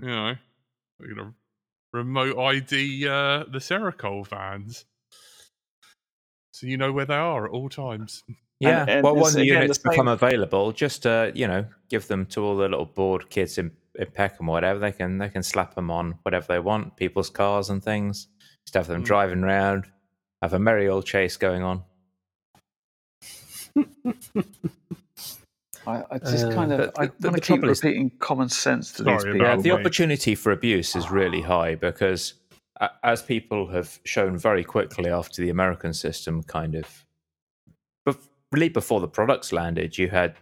[0.00, 0.34] you know,
[1.00, 1.34] we're gonna
[1.92, 4.84] remote ID uh, the Seracol vans,
[6.52, 8.22] so you know where they are at all times.
[8.60, 8.84] Yeah.
[8.88, 12.06] and well, it's when the again the units become available, just uh, you know, give
[12.08, 14.78] them to all the little bored kids in, in Peckham or whatever.
[14.78, 18.28] They can they can slap them on whatever they want, people's cars and things.
[18.64, 19.06] Just have them Mm.
[19.06, 19.86] driving around,
[20.40, 21.82] have a merry old chase going on.
[25.86, 27.82] I, I just Uh, kind of but I the- the want to keep trouble is-
[27.82, 29.40] repeating common sense to these people.
[29.40, 32.34] Yeah, the opportunity for abuse is really high because,
[32.80, 37.04] a- as people have shown very quickly after the American system kind of,
[38.06, 38.16] but
[38.50, 40.36] really before the products landed, you had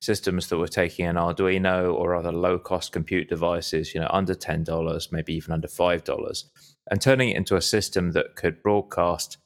[0.00, 4.34] systems that were taking an Arduino or other low cost compute devices, you know, under
[4.34, 6.44] $10, maybe even under $5,
[6.90, 9.38] and turning it into a system that could broadcast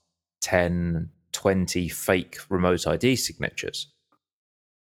[0.42, 1.11] 10,
[1.42, 3.88] 20 fake remote ID signatures.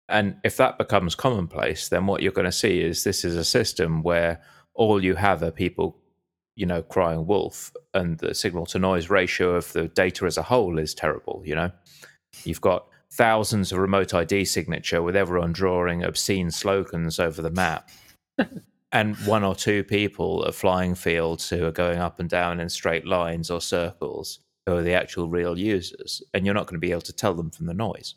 [0.10, 3.45] And if that becomes commonplace, then what you're going to see is this is a
[3.45, 4.41] system where
[4.73, 5.97] all you have are people,
[6.58, 10.43] you know, crying wolf, and the signal to noise ratio of the data as a
[10.43, 11.41] whole is terrible.
[11.45, 11.71] You know,
[12.43, 17.89] you've got thousands of remote ID signature with everyone drawing obscene slogans over the map,
[18.91, 22.67] and one or two people at flying fields who are going up and down in
[22.67, 26.86] straight lines or circles who are the actual real users, and you're not going to
[26.86, 28.15] be able to tell them from the noise.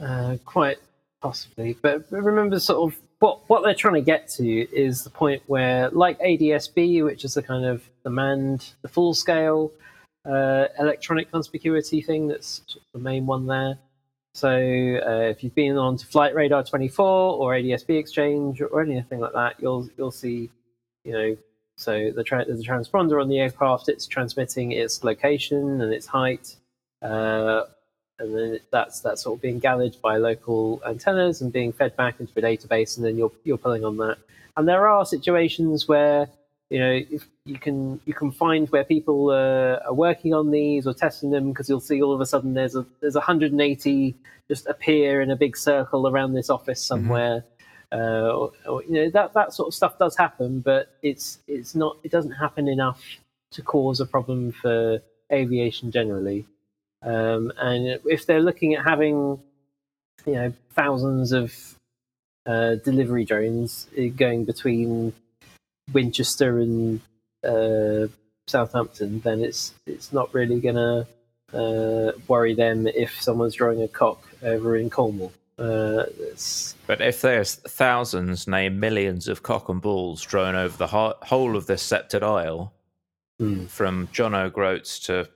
[0.00, 0.78] Uh, quite
[1.22, 5.42] possibly, but remember, sort of what what they're trying to get to is the point
[5.46, 9.70] where, like ADSB, which is the kind of the manned, the full scale
[10.26, 12.28] uh, electronic conspicuity thing.
[12.28, 13.78] That's the main one there.
[14.34, 19.20] So uh, if you've been on to Flight Radar 24 or ADSB Exchange or anything
[19.20, 20.50] like that, you'll you'll see,
[21.04, 21.36] you know,
[21.76, 23.88] so the tra- there's a transponder on the aircraft.
[23.88, 26.56] It's transmitting its location and its height.
[27.02, 27.62] Uh,
[28.18, 32.20] and then that's that's sort of being gathered by local antennas and being fed back
[32.20, 34.18] into a database, and then you're you're pulling on that.
[34.56, 36.28] And there are situations where
[36.70, 40.86] you know if you can you can find where people uh, are working on these
[40.86, 44.14] or testing them because you'll see all of a sudden there's a there's 180
[44.48, 47.44] just appear in a big circle around this office somewhere.
[47.92, 51.74] Uh, or, or, you know that that sort of stuff does happen, but it's it's
[51.74, 53.02] not it doesn't happen enough
[53.52, 55.00] to cause a problem for
[55.32, 56.44] aviation generally.
[57.02, 59.38] Um, and if they're looking at having
[60.26, 61.54] you know thousands of
[62.46, 65.12] uh, delivery drones uh, going between
[65.92, 67.00] Winchester and
[67.44, 68.08] uh,
[68.46, 71.06] Southampton, then it's it's not really gonna
[71.52, 75.32] uh, worry them if someone's drawing a cock over in Cornwall.
[75.58, 76.04] Uh,
[76.86, 81.56] But if there's thousands, nay millions of cock and balls drone over the ho- whole
[81.56, 82.72] of this sceptred isle,
[83.38, 83.66] Hmm.
[83.66, 85.28] from John O'Groats to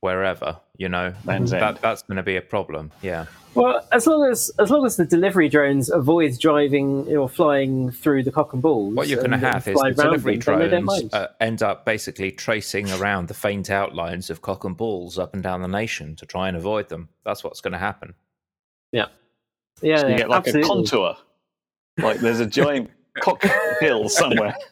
[0.00, 2.92] wherever, you know, that, that's going to be a problem.
[3.02, 3.26] Yeah.
[3.54, 8.22] well, as long as as long as the delivery drones avoid driving or flying through
[8.24, 10.58] the cock and balls, What you're going to and- and have is the delivery them,
[10.58, 14.64] then they don't drones uh, end up basically tracing around the faint outlines of cock
[14.64, 17.08] and balls up and down the nation to try and avoid them.
[17.24, 18.14] That's what's going to happen.
[18.92, 19.06] yeah,
[19.76, 20.62] So you yeah, get like absolutely.
[20.62, 21.16] a contour.
[21.98, 23.42] Like there's a giant cock
[23.80, 24.54] hill somewhere.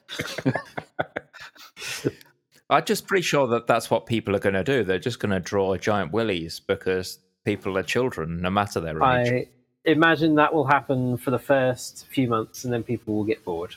[2.71, 4.83] I'm just pretty sure that that's what people are going to do.
[4.83, 9.29] They're just going to draw giant willies because people are children, no matter their age.
[9.29, 9.47] I
[9.85, 13.75] imagine that will happen for the first few months, and then people will get bored.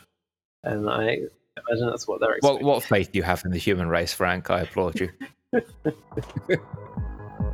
[0.64, 1.20] And I
[1.70, 2.68] imagine that's what they're What, expecting.
[2.68, 4.50] what faith do you have in the human race, Frank?
[4.50, 5.10] I applaud you.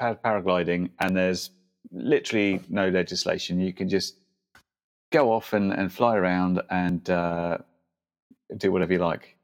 [0.00, 1.50] paragliding, and there's
[1.92, 3.60] literally no legislation.
[3.60, 4.16] You can just
[5.12, 7.58] go off and, and fly around and uh,
[8.56, 9.36] do whatever you like.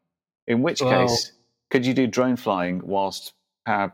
[0.47, 1.33] In which Well- case,
[1.71, 3.33] could you do drone flying whilst
[3.65, 3.93] power,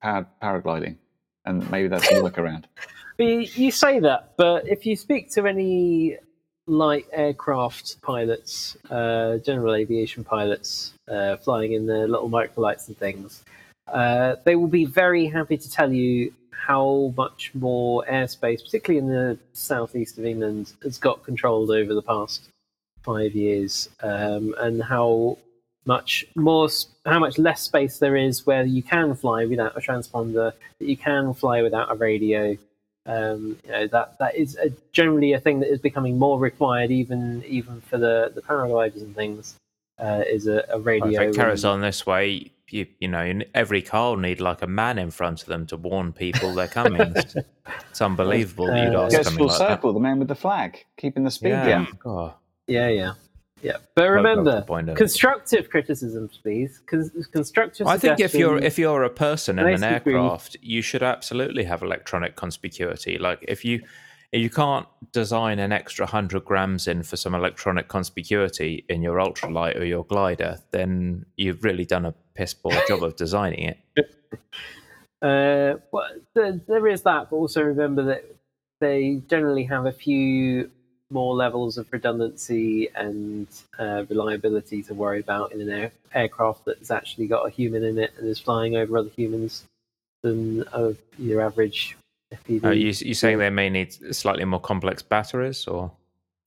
[0.00, 0.96] power, paragliding?
[1.44, 2.64] And maybe that's a workaround.
[3.16, 6.18] But you, you say that, but if you speak to any
[6.66, 13.44] light aircraft pilots, uh, general aviation pilots, uh, flying in the little microlights and things,
[13.88, 19.08] uh, they will be very happy to tell you how much more airspace, particularly in
[19.08, 22.48] the southeast of England, has got controlled over the past
[23.02, 25.38] five years, um, and how
[25.84, 26.68] much more,
[27.04, 30.96] how much less space there is where you can fly without a transponder, that you
[30.96, 32.56] can fly without a radio.
[33.06, 36.90] Um, you know that that is a, generally a thing that is becoming more required,
[36.90, 39.54] even even for the the paragliders and things.
[39.98, 41.22] Uh, is a, a radio.
[41.22, 44.60] If it carries and- on this way, you, you know, every car will need like
[44.60, 47.00] a man in front of them to warn people they're coming.
[47.16, 47.36] it's,
[47.90, 50.84] it's unbelievable that you'd Uh, ask something full like circle, the man with the flag,
[50.98, 51.32] keeping the that.
[51.32, 51.66] speed Yeah.
[51.66, 51.98] down.
[52.02, 52.34] God.
[52.66, 53.12] Yeah, yeah,
[53.62, 53.76] yeah.
[53.94, 56.80] But remember, point constructive criticisms, please.
[56.86, 57.86] Con- constructive.
[57.86, 61.64] I think if you're if you're a person in an Basically- aircraft, you should absolutely
[61.64, 63.18] have electronic conspicuity.
[63.20, 63.84] Like if you if
[64.32, 69.78] you can't design an extra hundred grams in for some electronic conspicuity in your ultralight
[69.78, 73.78] or your glider, then you've really done a piss poor job of designing it.
[75.22, 78.24] Uh, well, there, there is that, but also remember that
[78.80, 80.70] they generally have a few
[81.10, 83.46] more levels of redundancy and
[83.78, 87.98] uh, reliability to worry about in an air, aircraft that's actually got a human in
[87.98, 89.64] it and is flying over other humans
[90.22, 91.96] than uh, your average
[92.32, 92.64] FPV.
[92.64, 95.92] Are you you saying they may need slightly more complex batteries, or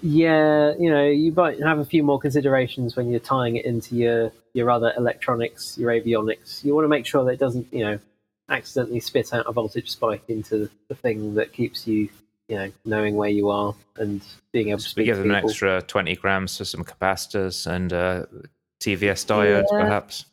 [0.01, 3.95] Yeah, you know, you might have a few more considerations when you're tying it into
[3.95, 6.63] your your other electronics, your avionics.
[6.63, 7.99] You want to make sure that it doesn't, you know,
[8.49, 12.09] accidentally spit out a voltage spike into the thing that keeps you,
[12.47, 15.43] you know, knowing where you are and being able to we give to them an
[15.43, 18.25] extra twenty grams for some capacitors and uh,
[18.81, 19.79] TVS diodes, Yeah.
[19.83, 20.25] perhaps?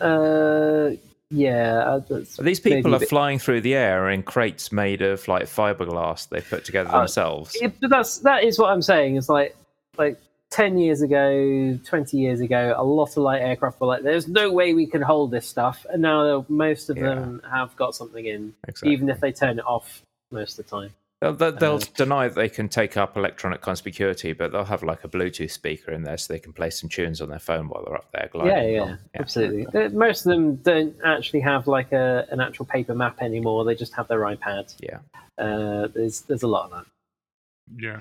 [0.00, 0.96] Uh,
[1.32, 1.78] yeah,
[2.10, 6.28] uh, These people are bit- flying through the air in crates made of like fiberglass
[6.28, 7.56] they put together Uh, themselves.
[7.60, 9.16] Yeah, but that's that is what I'm saying.
[9.16, 9.56] It's like
[9.98, 10.18] like
[10.50, 14.52] ten years ago, twenty years ago, a lot of light aircraft were like, "There's no
[14.52, 17.14] way we can hold this stuff," and now most of Yeah.
[17.14, 18.92] them have got something in, Exactly.
[18.92, 20.90] even if they turn it off most of the time.
[21.22, 24.82] They'll, they'll, they'll Uh, deny that they can take up electronic conspicuity, but they'll have
[24.82, 27.68] like a Bluetooth speaker in there so they can play some tunes on their phone
[27.68, 28.56] while they're up there gliding.
[28.56, 28.98] yeah, yeah, along.
[29.14, 29.66] absolutely.
[29.80, 33.64] Uh, Most of them don't actually have like a an actual paper map anymore.
[33.64, 34.74] They just have their iPad.
[34.80, 34.98] Yeah.
[35.38, 36.86] Uh, there's there's a lot of that.
[37.76, 38.00] Yeah.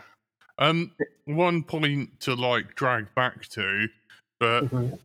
[0.58, 0.92] Um,
[1.26, 3.88] one point to like drag back to,
[4.40, 4.98] but Mhm.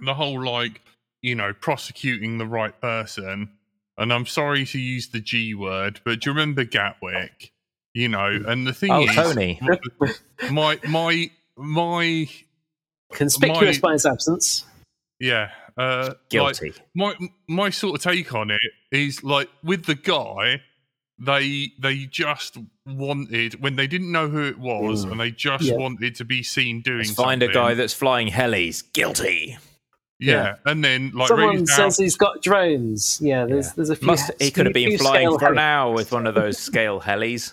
[0.00, 0.80] the whole like
[1.20, 3.50] you know prosecuting the right person,
[3.98, 7.50] and I'm sorry to use the G word, but do you remember Gatwick?
[7.94, 9.60] You know, and the thing Oh, is, Tony.
[10.50, 12.28] my my my
[13.12, 14.64] Conspicuous My- by its absence.
[15.18, 16.74] yeah, uh, like, Guilty.
[16.94, 17.14] my
[17.48, 18.60] my sort of take on it
[18.92, 20.60] is like with the guy
[21.18, 25.12] they they just wanted when they didn't know who it was, Mm.
[25.12, 25.76] and they just Yeah.
[25.76, 26.98] wanted to be seen doing.
[26.98, 28.84] Let's find a guy that's flying helis.
[28.92, 29.56] Guilty.
[30.20, 33.18] Yeah, and then like Someone says he's got drones.
[33.22, 33.72] Yeah, there's Yeah.
[33.76, 34.06] there's a few.
[34.06, 37.52] Must he could have been flying for an hour with one of those scale helis.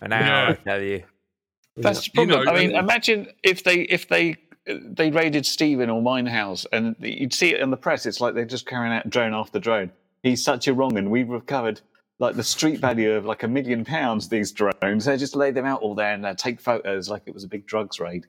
[0.00, 0.50] An hour, Yeah.
[0.50, 1.02] I tell you.
[1.76, 2.44] That's the You problem.
[2.46, 4.36] know, I mean, imagine if they if they
[4.66, 8.04] they raided Stephen or mine house, and you'd see it in the press.
[8.06, 9.90] It's like they're just carrying out drone after drone.
[10.22, 11.80] He's such a wrong, and we've recovered
[12.18, 14.28] like the street value of like a million pounds.
[14.28, 17.32] These drones, they just lay them out all there and uh, take photos like it
[17.34, 18.26] was a big drugs raid.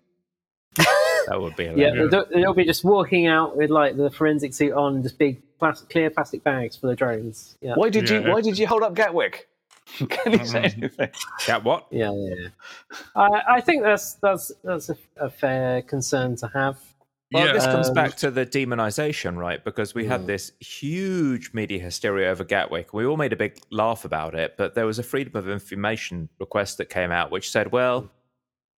[1.28, 2.11] That would be Yeah, hilarious.
[2.11, 5.89] they'll, they'll be just walking out with like the forensic suit on, just big plastic,
[5.89, 7.57] clear plastic bags for the drones.
[7.61, 9.47] Yeah, Why did you Why did you hold up Gatwick?
[10.09, 11.09] Can you say anything?
[11.47, 11.87] Yeah, what?
[11.91, 12.35] yeah, yeah.
[12.37, 12.47] yeah.
[13.15, 16.79] I, I think that's that's that's a, a fair concern to have.
[17.31, 17.53] Well, Yeah.
[17.53, 19.63] this comes Um, back to the demonization, right?
[19.63, 20.27] Because we had Mm.
[20.27, 22.93] this huge media hysteria over Gatwick.
[22.93, 26.29] We all made a big laugh about it, but there was a freedom of information
[26.39, 28.09] request that came out which said, well,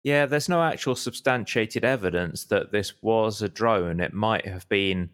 [0.03, 3.99] yeah, there's no actual substantiated evidence that this was a drone.
[3.99, 5.11] It might have been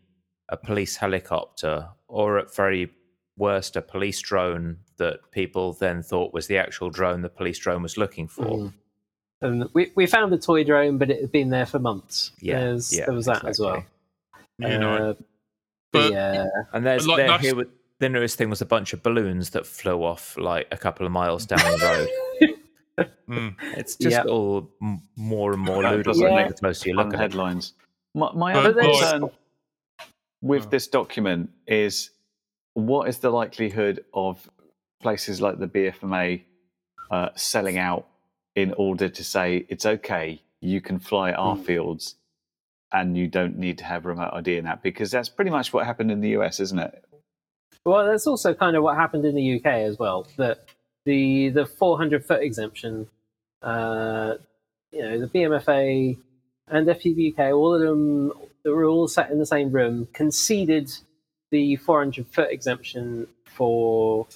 [0.49, 2.89] a police helicopter, or at very
[3.35, 7.81] worst, a police drone that people then thought was the actual drone the police drone
[7.83, 8.45] was looking for.
[8.45, 8.73] Mm.
[9.41, 12.31] And we, we found a toy drone, but it had been there for months.
[12.41, 13.85] Yeah, yeah, there was that as well.
[14.59, 14.73] exactly.
[14.73, 15.13] you know, Uh,
[15.93, 17.67] but yeah, And there's Like, there, here with,
[17.99, 21.11] the newest thing was a bunch of balloons that flew off like a couple of
[21.11, 22.07] miles down the
[22.97, 23.07] road.
[23.29, 24.23] mm, It's just Yeah.
[24.23, 24.69] all
[25.15, 26.35] more and more ludicrous doesn't Yeah.
[26.35, 27.73] make the closer you look at headlines.
[28.15, 29.29] My, my But other concern
[30.41, 30.69] with Oh.
[30.69, 32.09] this document is
[32.73, 34.49] what is the likelihood of
[35.01, 36.41] places like the BMFA
[37.11, 38.07] uh, selling out
[38.55, 41.65] in order to say it's okay, you can fly our Mm.
[41.65, 42.15] fields
[42.91, 44.81] and you don't need to have remote ID in that?
[44.81, 47.03] Because that's pretty much what happened in the US, isn't it?
[47.85, 50.27] Well, that's also kind of what happened in the UK as well.
[50.37, 50.65] That
[51.05, 53.07] the the 400 foot exemption,
[53.61, 54.35] uh,
[54.91, 56.17] you know, the BMFA
[56.69, 58.33] and FPV UK, all of them,
[58.63, 60.91] they were all sat in the same room, conceded
[61.51, 64.27] the 400 foot exemption for,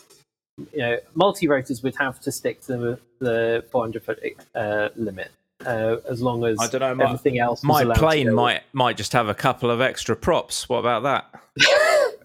[0.58, 4.20] you know, multi rotors would have to stick to the, the 400 foot
[4.56, 5.32] uh, limit.
[5.66, 9.14] Uh, as long as I don't know, my- everything else My plane might might just
[9.14, 10.68] have a couple of extra props.
[10.68, 11.42] What about that?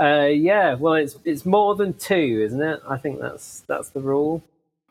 [0.00, 2.82] Uh, yeah, well, it's it's more than two, isn't it?
[2.88, 4.42] I think that's that's the rule.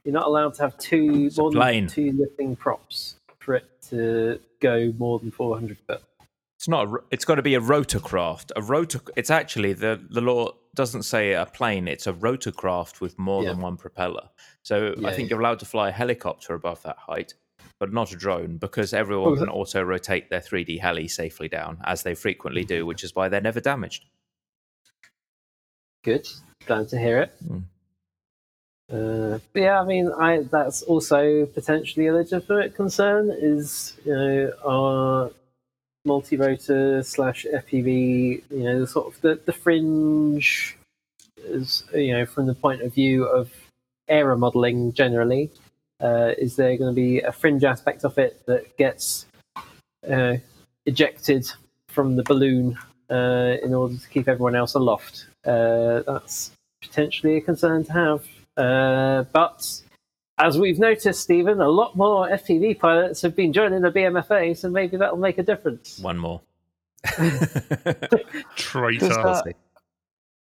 [0.05, 4.39] You're not allowed to have two It's more than two lifting props for it to
[4.61, 6.01] go more than 400 foot.
[6.57, 6.87] It's not.
[6.87, 8.51] A, it's got to be a rotorcraft.
[8.55, 9.01] A rotor.
[9.17, 11.87] It's actually the the law doesn't say a plane.
[11.87, 13.49] It's a rotorcraft with more Yeah.
[13.51, 14.29] than one propeller.
[14.63, 15.35] So I think yeah.
[15.35, 17.33] you're allowed to fly a helicopter above that height,
[17.79, 21.79] but not a drone because everyone Oh, can auto rotate their 3D heli safely down
[21.83, 24.05] as they frequently do, which is why they're never damaged.
[26.03, 26.27] Good,
[26.65, 27.31] glad to hear it.
[27.45, 27.63] Mm.
[28.91, 33.29] Uh, but yeah, I mean, I that's also potentially a legitimate concern.
[33.29, 35.31] Is you know our
[36.05, 40.77] multi-rotor slash FPV, you know, the sort of the, the fringe
[41.43, 43.51] is you know from the point of view of
[44.09, 45.49] aeromodeling generally.
[45.99, 49.27] Uh, is there going to be a fringe aspect of it that gets
[50.09, 50.35] uh,
[50.85, 51.49] ejected
[51.89, 52.75] from the balloon
[53.11, 55.27] uh, in order to keep everyone else aloft?
[55.45, 58.25] Uh, that's potentially a concern to have.
[58.57, 59.81] Uh, but
[60.41, 64.69] as we've noticed, Stephen, a lot more FPV pilots have been joining the BMFA, so
[64.69, 65.99] maybe that'll make a difference.
[65.99, 66.41] One more.
[68.55, 69.07] traitor.
[69.09, 69.55] Does that-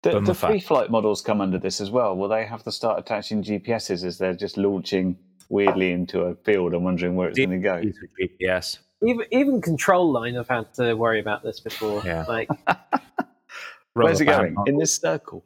[0.02, 2.16] Do, Bummer do free flight models come under this as well?
[2.16, 5.16] Will they have to start attaching GPSs as they're just launching
[5.48, 7.76] weirdly into a field and wondering where it's going to go?
[7.76, 8.78] Use GPS.
[9.04, 12.02] Even even control line I've had to worry about this before.
[12.04, 12.24] Yeah.
[12.28, 12.48] Like
[13.94, 14.54] Where's it going?
[14.54, 14.68] band.
[14.68, 15.44] In this circle.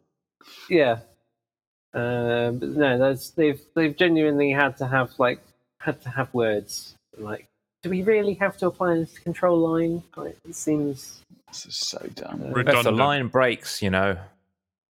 [0.71, 1.01] yeah.
[1.97, 5.41] Um, but no, there's, they've they've genuinely had to have like
[5.81, 7.47] had to have words like,
[7.83, 10.03] do we really have to apply this control line?
[10.17, 12.43] Like, it seems This is so dumb.
[12.55, 14.19] uh, If the line breaks, you know,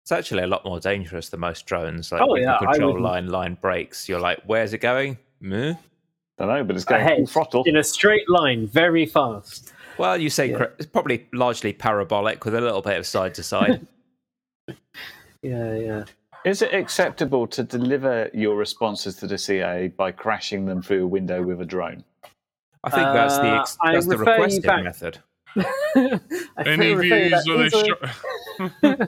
[0.03, 2.11] it's actually a lot more dangerous than most drones.
[2.11, 4.09] Like Oh, with the yeah, I control line line breaks.
[4.09, 5.19] You're like, where's it going?
[5.41, 5.75] Meh.
[6.39, 7.17] don't know, but it's going Ahead.
[7.19, 7.63] full throttle.
[7.67, 9.73] in a straight line, very fast.
[9.99, 10.57] Well, you say Yeah.
[10.59, 13.87] cor- it's probably largely parabolic with a little bit of side to side.
[15.43, 16.05] Yeah, yeah.
[16.47, 21.07] Is it acceptable to deliver your responses to the CIA by crashing them through a
[21.07, 22.05] window with a drone?
[22.85, 25.19] I think that's the Uh, ex- I that's the refer requested back- method.
[26.65, 27.75] Any views on this?
[27.75, 29.07] are-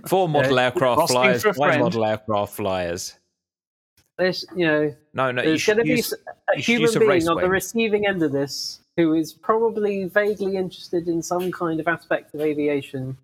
[0.08, 3.16] Four model aircraft asking flyers, for five model aircraft flyers.
[4.18, 6.18] There's, you know, No, no, you there's should going to be use, s-
[6.52, 10.04] a you should human being race on the receiving end of this who is probably
[10.06, 13.16] vaguely interested in some kind of aspect of aviation.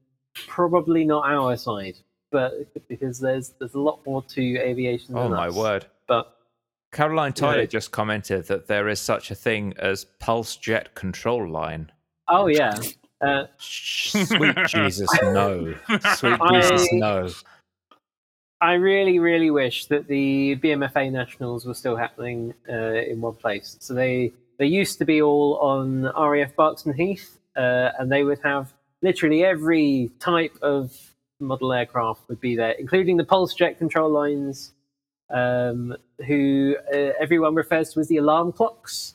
[0.46, 1.96] Probably not our side.
[2.30, 2.52] But
[2.88, 5.16] because there's there's a lot more to aviation.
[5.16, 5.54] Oh than my us.
[5.54, 5.86] word.
[6.06, 6.36] But
[6.92, 7.66] Caroline Tyler Yeah.
[7.66, 11.90] just commented that there is such a thing as pulse jet control line.
[12.28, 12.74] oh yeah,
[13.20, 15.74] uh, Sweet Jesus, no.
[16.16, 17.28] Sweet I- Jesus, no.
[18.60, 23.76] I really, really wish that the BMFA nationals were still happening uh, in one place.
[23.80, 28.38] So they they used to be all on RAF Barkston Heath, uh, and they would
[28.42, 28.72] have
[29.02, 30.96] literally every type of
[31.40, 34.72] model aircraft would be there, including the pulse jet control lines,
[35.30, 39.14] um, who uh, everyone refers to as the alarm clocks.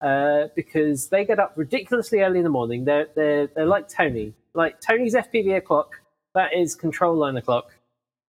[0.00, 2.86] Uh, because they get up ridiculously early in the morning.
[2.86, 4.32] They're, they're, they're like Tony.
[4.54, 6.00] Like Tony's FPV o'clock,
[6.34, 7.70] that is control line o'clock.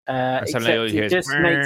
[0.06, 1.66] Uh, except suddenly all you hear it is just makes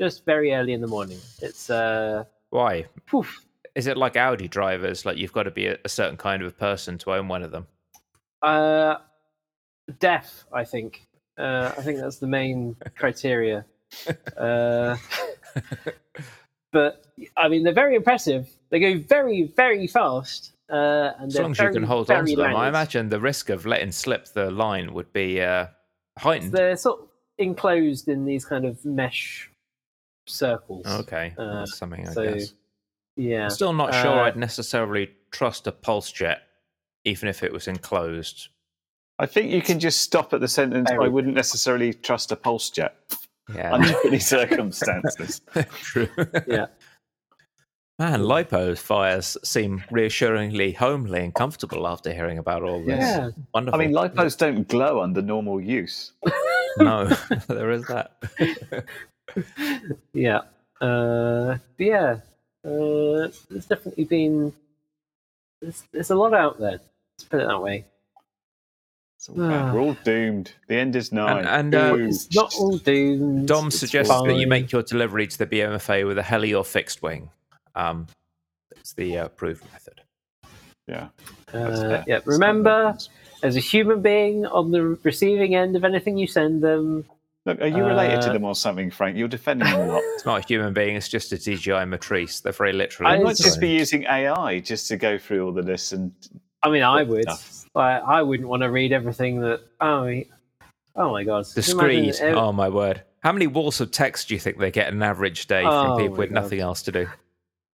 [0.00, 1.18] just very early in the morning.
[1.42, 2.86] It's uh, Why?
[3.06, 3.44] poof.
[3.80, 5.06] Is it like Audi drivers?
[5.06, 7.50] Like you've got to be a, a certain kind of person to own one of
[7.50, 7.66] them?
[8.42, 8.96] Uh,
[9.98, 11.06] deaf, I think.
[11.38, 13.64] Uh, I think that's the main criteria.
[14.36, 14.98] Uh,
[16.72, 17.06] but
[17.38, 18.50] I mean, they're very impressive.
[18.68, 20.52] They go very, very fast.
[20.70, 23.48] Uh, and As long as you can hold on to them, I imagine the risk
[23.48, 25.68] of letting slip the line would be uh,
[26.18, 26.52] heightened.
[26.52, 27.08] they're sort of
[27.38, 29.50] enclosed in these kind of mesh
[30.26, 30.84] circles.
[30.84, 32.52] Okay, Uh, that's something I so, guess.
[33.20, 33.44] Yeah.
[33.44, 36.42] I'm still not sure Uh, I'd necessarily trust a pulse jet,
[37.04, 38.48] even if it was enclosed.
[39.18, 40.90] I think you can just stop at the sentence.
[40.90, 42.96] I wouldn't necessarily trust a pulse jet
[43.54, 45.42] Yeah, under any circumstances.
[45.82, 46.08] true.
[46.46, 46.66] Yeah.
[47.98, 52.98] Man, lipo fires seem reassuringly homely and comfortable after hearing about all this.
[53.00, 53.28] Yeah.
[53.52, 53.78] Wonderful.
[53.78, 56.12] I mean, lipos don't glow under normal use.
[56.78, 57.04] no,
[57.46, 58.12] there is that.
[60.14, 60.40] Yeah.
[60.80, 62.20] Uh, yeah.
[62.64, 64.52] Uh, there's definitely been.
[65.60, 66.72] There's, there's a lot out there.
[67.18, 67.84] Let's put it that way.
[69.38, 69.72] Ah.
[69.74, 70.52] We're all doomed.
[70.68, 71.40] The end is nigh.
[71.40, 73.46] And- and, uh, It's not all doomed.
[73.48, 76.64] Dom It's suggests that you make your delivery to the BMFA with a heli or
[76.64, 77.28] fixed wing.
[77.74, 78.06] Um,
[78.74, 80.00] that's the uh, approved method.
[80.86, 81.08] yeah.
[81.52, 82.20] Uh, yeah.
[82.24, 82.96] Remember,
[83.42, 87.04] as a human being on the receiving end of anything you send them,
[87.46, 89.16] Look, are you related to uh, them or something, Frank?
[89.16, 90.02] You're defending them a lot.
[90.14, 92.40] It's not a human being; it's just a DJI Matrice.
[92.42, 93.12] They're very literally.
[93.12, 96.12] I You might just be using AI just to go through all the lists and
[96.62, 97.22] I mean, I would.
[97.22, 97.64] stuff.
[97.74, 99.60] Like, I wouldn't want to read everything that.
[99.80, 100.26] Oh, I-
[100.96, 101.46] oh my god!
[101.46, 102.14] the Can screed.
[102.16, 103.02] ev- Oh my word!
[103.22, 105.96] How many walls of text do you think they get an average day Oh from
[106.02, 106.42] people with God.
[106.42, 107.06] nothing else to do?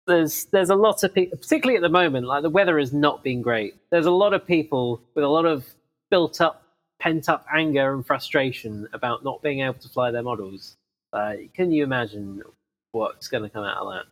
[0.09, 2.27] there's there's a lot of people, particularly at the moment.
[2.27, 3.75] Like the weather has not been great.
[3.91, 5.65] There's a lot of people with a lot of
[6.11, 6.62] built up,
[7.03, 10.77] pent up anger and frustration about not being able to fly their models.
[11.13, 12.43] Uh, can you imagine
[12.93, 14.05] what's going to come out of that?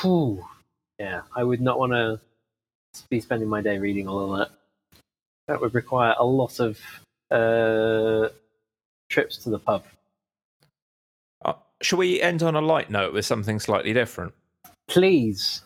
[0.00, 0.44] Whew.
[1.00, 2.20] Yeah, I would not want to
[3.08, 4.50] be spending my day reading all of that.
[5.48, 6.78] That would require a lot of
[7.32, 8.28] uh,
[9.08, 9.84] trips to the pub.
[11.44, 14.32] Uh, shall we end on a light note with something slightly different?
[14.86, 15.62] Please.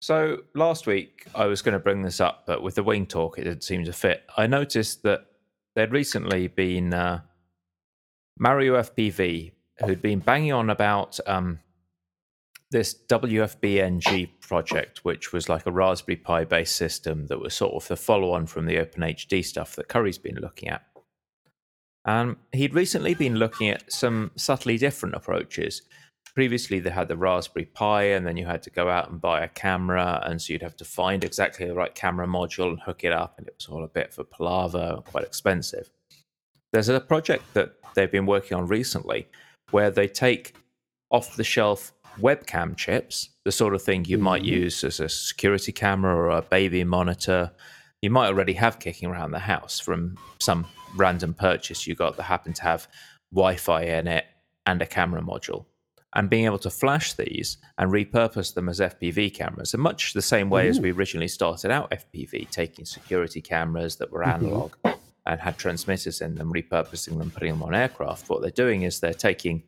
[0.00, 3.36] So last week I was going to bring this up, but with the wing talk,
[3.36, 4.22] it didn't seem to fit.
[4.36, 5.26] I noticed that
[5.74, 7.20] there'd recently been uh,
[8.38, 9.52] Mario FPV
[9.84, 11.58] who'd been banging on about um,
[12.70, 17.88] this WFBNG project, which was like a Raspberry Pi based system that was sort of
[17.88, 20.82] the follow on from the OpenHD stuff that Curry's been looking at.
[22.04, 25.82] And he'd recently been looking at some subtly different approaches
[26.34, 29.42] previously they had the raspberry pi and then you had to go out and buy
[29.42, 33.04] a camera and so you'd have to find exactly the right camera module and hook
[33.04, 35.90] it up and it was all a bit a palaver quite expensive.
[36.72, 39.28] There's a project that they've been working on recently
[39.70, 40.54] where they take
[41.10, 44.62] off the shelf webcam chips the sort of thing you might mm-hmm.
[44.62, 47.50] use as a security camera or a baby monitor.
[48.02, 50.66] You might already have kicking around the house from some
[50.96, 52.88] random purchase you got that happened to have
[53.32, 54.24] wi-fi in it
[54.66, 55.66] and a camera module
[56.14, 60.22] and being able to flash these and repurpose them as FPV cameras in much the
[60.22, 64.74] same way as we originally started out FPV, taking security cameras that were analog
[65.26, 68.28] and had transmitters in them, repurposing them, putting them on aircraft.
[68.28, 69.62] What they're doing is they're taking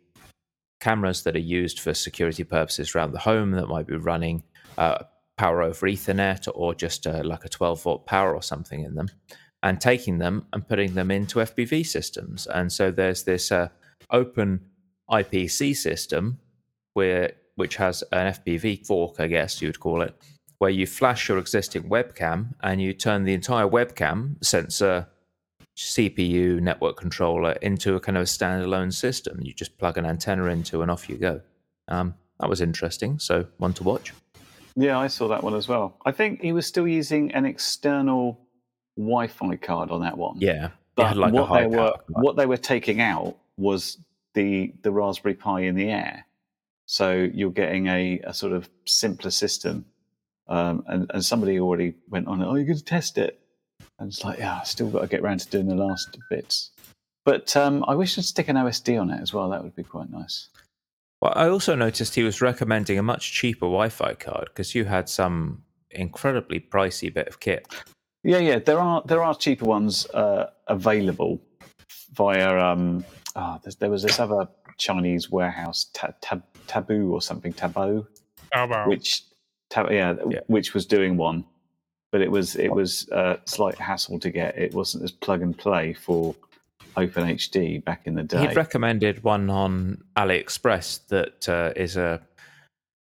[0.80, 4.42] cameras that are used for security purposes around the home that might be running
[4.76, 5.04] uh,
[5.38, 9.08] power over Ethernet or just uh, like a 12 volt power or something in them,
[9.62, 12.48] and taking them and putting them into FPV systems.
[12.48, 13.68] And so there's this uh,
[14.10, 14.60] open
[15.12, 16.38] IPC system
[16.94, 20.16] where which has an FPV fork, I guess you would call it,
[20.58, 25.06] where you flash your existing webcam and you turn the entire webcam sensor,
[25.76, 29.40] CPU, network controller into a kind of a standalone system.
[29.42, 31.40] You just plug an antenna into and off you go.
[31.88, 33.18] Um, that was interesting.
[33.18, 34.12] So one to watch.
[34.74, 35.98] Yeah, I saw that one as well.
[36.06, 38.40] I think he was still using an external
[38.96, 40.36] Wi-Fi card on that one.
[40.38, 40.70] Yeah.
[40.94, 42.00] But like what they were card.
[42.08, 43.98] what they were taking out was
[44.34, 46.26] the the Raspberry Pi in the air.
[46.86, 49.86] So you're getting a, a sort of simpler system.
[50.48, 53.40] Um, and, and somebody already went on, it, oh, you're going to test it.
[53.98, 56.72] And it's like, yeah, I still got to get around to doing the last bits.
[57.24, 59.48] But um, I wish I'd stick an OSD on it as well.
[59.50, 60.48] That would be quite nice.
[61.20, 65.08] Well, I also noticed he was recommending a much cheaper Wi-Fi card because you had
[65.08, 65.62] some
[65.92, 67.66] incredibly pricey bit of kit.
[68.24, 68.58] Yeah, yeah.
[68.58, 71.40] There are there are cheaper ones uh, available
[72.12, 72.58] via.
[72.58, 73.04] Um,
[73.36, 78.06] ah, there's- there was this other Chinese warehouse, ta- tab, Taboo or something, Taboo,
[78.52, 79.22] How about which
[79.70, 80.40] tab, yeah, Yeah.
[80.46, 81.44] which was doing one,
[82.10, 84.56] but it was it was a slight hassle to get.
[84.58, 86.34] It wasn't as plug and play for
[86.96, 88.46] OpenHD back in the day.
[88.48, 92.20] He'd recommended one on AliExpress that uh, is a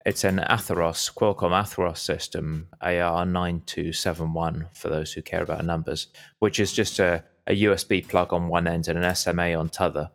[0.06, 6.08] it's an Atheros Qualcomm Atheros system AR9271 for those who care about numbers,
[6.40, 10.10] which is just a, a USB plug on one end and an SMA on t'other,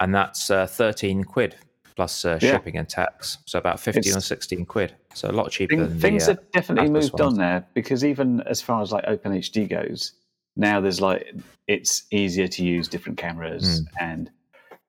[0.00, 1.56] and that's uh, 13 quid
[1.96, 2.52] plus uh, Yeah.
[2.52, 6.26] shipping and tax, so about 15 or 16 quid, so a lot cheaper Thing- things
[6.26, 9.68] the, uh, have definitely Atlas moved on there because even as far as like OpenHD
[9.68, 10.12] goes,
[10.56, 11.34] now there's like
[11.68, 14.04] it's easier to use different cameras, Hmm.
[14.04, 14.30] and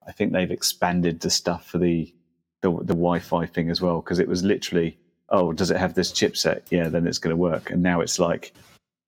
[0.08, 2.14] I think they've expanded the stuff for the
[2.62, 4.98] the, the Wi-Fi thing as well because it was literally
[5.30, 6.62] oh does it have this chipset?
[6.72, 7.70] Yeah then it's going to work.
[7.70, 8.54] And now it's like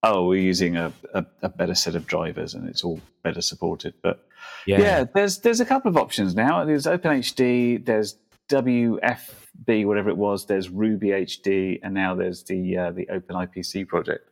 [0.03, 3.93] oh we're using a, a, a better set of drivers and it's all better supported
[4.01, 4.27] but
[4.65, 5.03] yeah, yeah.
[5.15, 6.63] there's there's a couple of options now.
[6.65, 8.17] There's OpenHD, there's
[8.49, 10.45] WFB, whatever it was.
[10.45, 14.29] There's Ruby HD, and now there's the uh, the Open IPC project.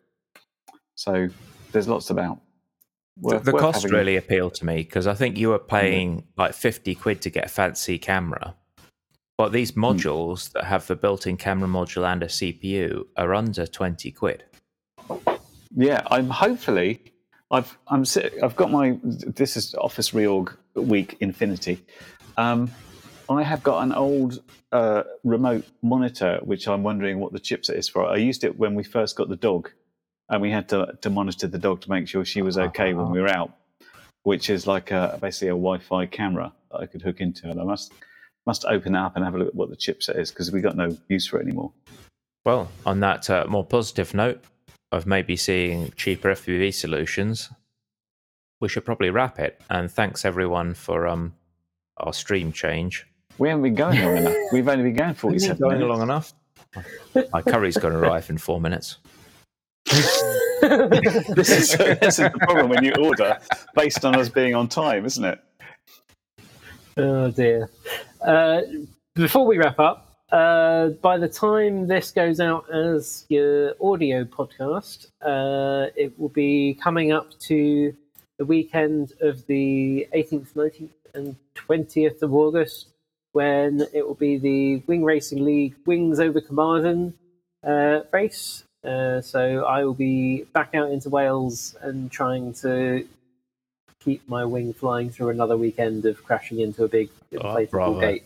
[0.95, 1.29] So
[1.71, 2.39] there's lots about.
[3.17, 5.59] The, Worth- the worth cost having really appealed to me because I think you were
[5.59, 8.55] paying like 50 quid to get a fancy camera.
[9.37, 9.85] But these Hmm.
[9.85, 14.43] modules that have the built in camera module and a CPU are under 20 quid.
[15.75, 17.01] Yeah, I'm hopefully.
[17.51, 18.05] I've I'm
[18.41, 21.85] I've got my this is Office Reorg Week Infinity.
[22.37, 22.71] Um,
[23.29, 27.89] I have got an old uh, remote monitor which I'm wondering what the chipset is
[27.89, 28.05] for.
[28.05, 29.69] I used it when we first got the dog,
[30.29, 33.11] and we had to to monitor the dog to make sure she was okay when
[33.11, 33.51] we were out.
[34.23, 37.63] Which is like a, basically a Wi-Fi camera that I could hook into, and I
[37.63, 37.93] must
[38.47, 40.61] must open that up and have a look at what the chipset is because we
[40.61, 41.71] got no use for it anymore.
[42.43, 44.43] Well, on that uh, more positive note
[44.91, 47.49] of maybe seeing cheaper FPV solutions,
[48.61, 49.61] we should probably wrap it.
[49.69, 51.33] And thanks everyone for um,
[51.97, 53.05] our stream change.
[53.37, 54.35] We haven't been going long enough.
[54.53, 55.89] We've only been going Isn't forty-seven it going minutes.
[55.89, 56.33] long enough?
[57.33, 58.97] My curry's going to arrive in four minutes.
[59.85, 63.37] this is this is the problem when you order
[63.75, 65.39] based on us being on time, isn't it?
[66.97, 67.69] Oh dear.
[68.25, 68.61] Uh,
[69.15, 75.07] before we wrap up, uh, by the time this goes out as your audio podcast,
[75.21, 77.95] uh, it will be coming up to
[78.37, 82.87] the weekend of the 18th, 19th, and 20th of August,
[83.33, 87.13] when it will be the Wing Racing League Wings over Carmarthen
[87.63, 88.63] uh, race.
[88.83, 93.07] Uh, so I will be back out into Wales and trying to
[93.99, 97.99] keep my wing flying through another weekend of crashing into a big inflatable bravo.
[97.99, 98.23] gate.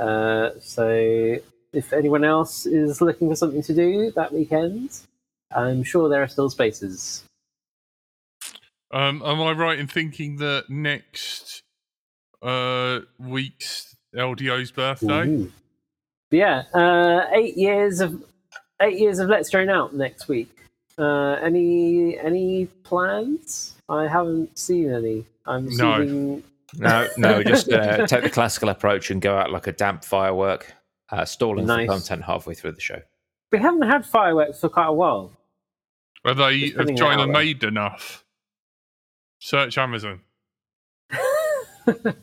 [0.00, 1.36] Uh, so
[1.72, 4.98] if anyone else is looking for something to do that weekend,
[5.54, 7.24] I'm sure there are still spaces.
[8.92, 11.62] Um, am I right in thinking that next
[12.42, 15.28] uh, week's LDO's birthday?
[15.28, 15.52] Ooh.
[16.30, 18.24] Yeah, uh, eight years of
[18.80, 20.48] eight years of Let's Drone Out next week.
[20.98, 23.74] Uh, any any plans?
[23.88, 25.24] I haven't seen any.
[25.46, 26.42] I'm No.
[26.72, 30.04] Assuming No, no, just uh, take the classical approach and go out like a damp
[30.04, 30.72] firework,
[31.10, 31.86] uh, stalling Nice.
[31.86, 33.00] for content halfway through the show.
[33.52, 35.32] we haven't had fireworks for quite a while.
[36.24, 38.24] Are they have putting it China made enough?
[39.40, 40.20] Search Amazon.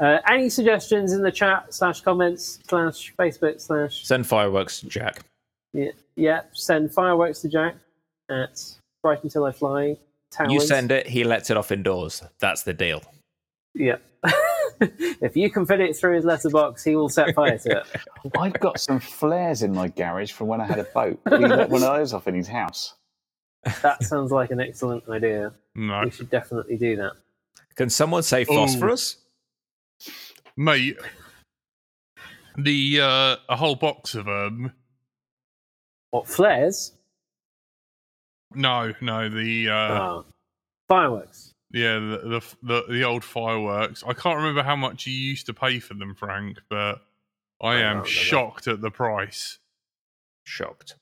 [0.00, 5.22] Uh, any suggestions in the chat slash comments slash Facebook slash Send fireworks to Jack.
[5.72, 7.74] yeah, yeah send fireworks to Jack
[8.30, 8.62] at
[9.02, 9.96] Brighton Till I Fly
[10.30, 10.52] Towers.
[10.52, 12.22] You send it, he lets it off indoors.
[12.38, 13.02] That's the deal.
[13.74, 13.96] Yeah.
[14.80, 17.86] if you can fit it through his letterbox, he will set fire to it.
[18.38, 21.20] I've got some flares in my garage from when I had a boat.
[21.28, 22.94] He let one of those off in his house.
[23.82, 25.52] That sounds like an excellent idea.
[25.74, 27.12] No, We should definitely do that.
[27.76, 29.16] Can someone say phosphorus?
[30.56, 30.96] mate.
[32.56, 34.72] The uh, a whole box of them.
[36.10, 36.92] What flares?
[38.54, 40.22] No, no, the uh, Ah.
[40.88, 41.47] fireworks.
[41.72, 44.02] Yeah, the, the the the old fireworks.
[44.06, 47.02] I can't remember how much you used to pay for them, Frank, but
[47.60, 49.58] I I am shocked at the price.
[50.44, 50.96] Shocked.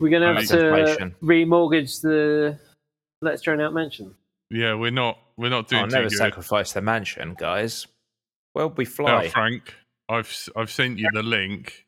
[0.00, 2.58] We're going to have to remortgage the
[3.20, 4.14] Let's Drone Out mansion.
[4.50, 6.18] Yeah, we're not we're not doing I'll never good.
[6.18, 7.86] sacrifice the mansion, guys.
[8.54, 9.28] Well, we Now, fly?
[9.28, 9.74] Frank,
[10.08, 11.86] I've s- I've sent you the link.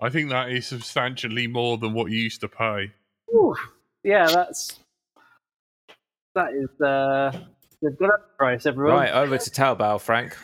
[0.00, 2.90] I think that is substantially more than what you used to pay.
[3.32, 3.54] Ooh,
[4.02, 4.80] yeah, that's
[6.34, 7.30] that is uh,
[7.82, 8.94] they've got up the price, everyone.
[8.96, 10.36] right, over to Taobao, Frank.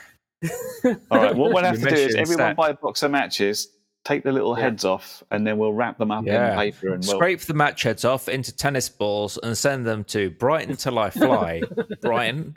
[0.85, 2.57] All right, what we'll have to do is everyone set.
[2.57, 3.69] buy a box of matches,
[4.05, 4.65] take the little Yeah.
[4.65, 6.53] heads off, and then we'll wrap them up Yeah.
[6.53, 7.17] in paper and we'll.
[7.17, 11.11] Scrape the match heads off into tennis balls and send them to Brighton till I
[11.11, 11.63] fly.
[12.01, 12.55] Brighton.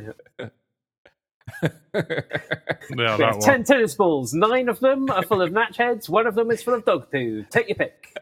[0.00, 0.48] Yeah,
[2.96, 4.32] We have ten tennis balls.
[4.34, 6.08] Nine of them are full of match heads.
[6.08, 7.44] One of them is full of dog poo.
[7.50, 8.16] Take your pick.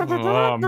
[0.00, 0.60] Oh, I'm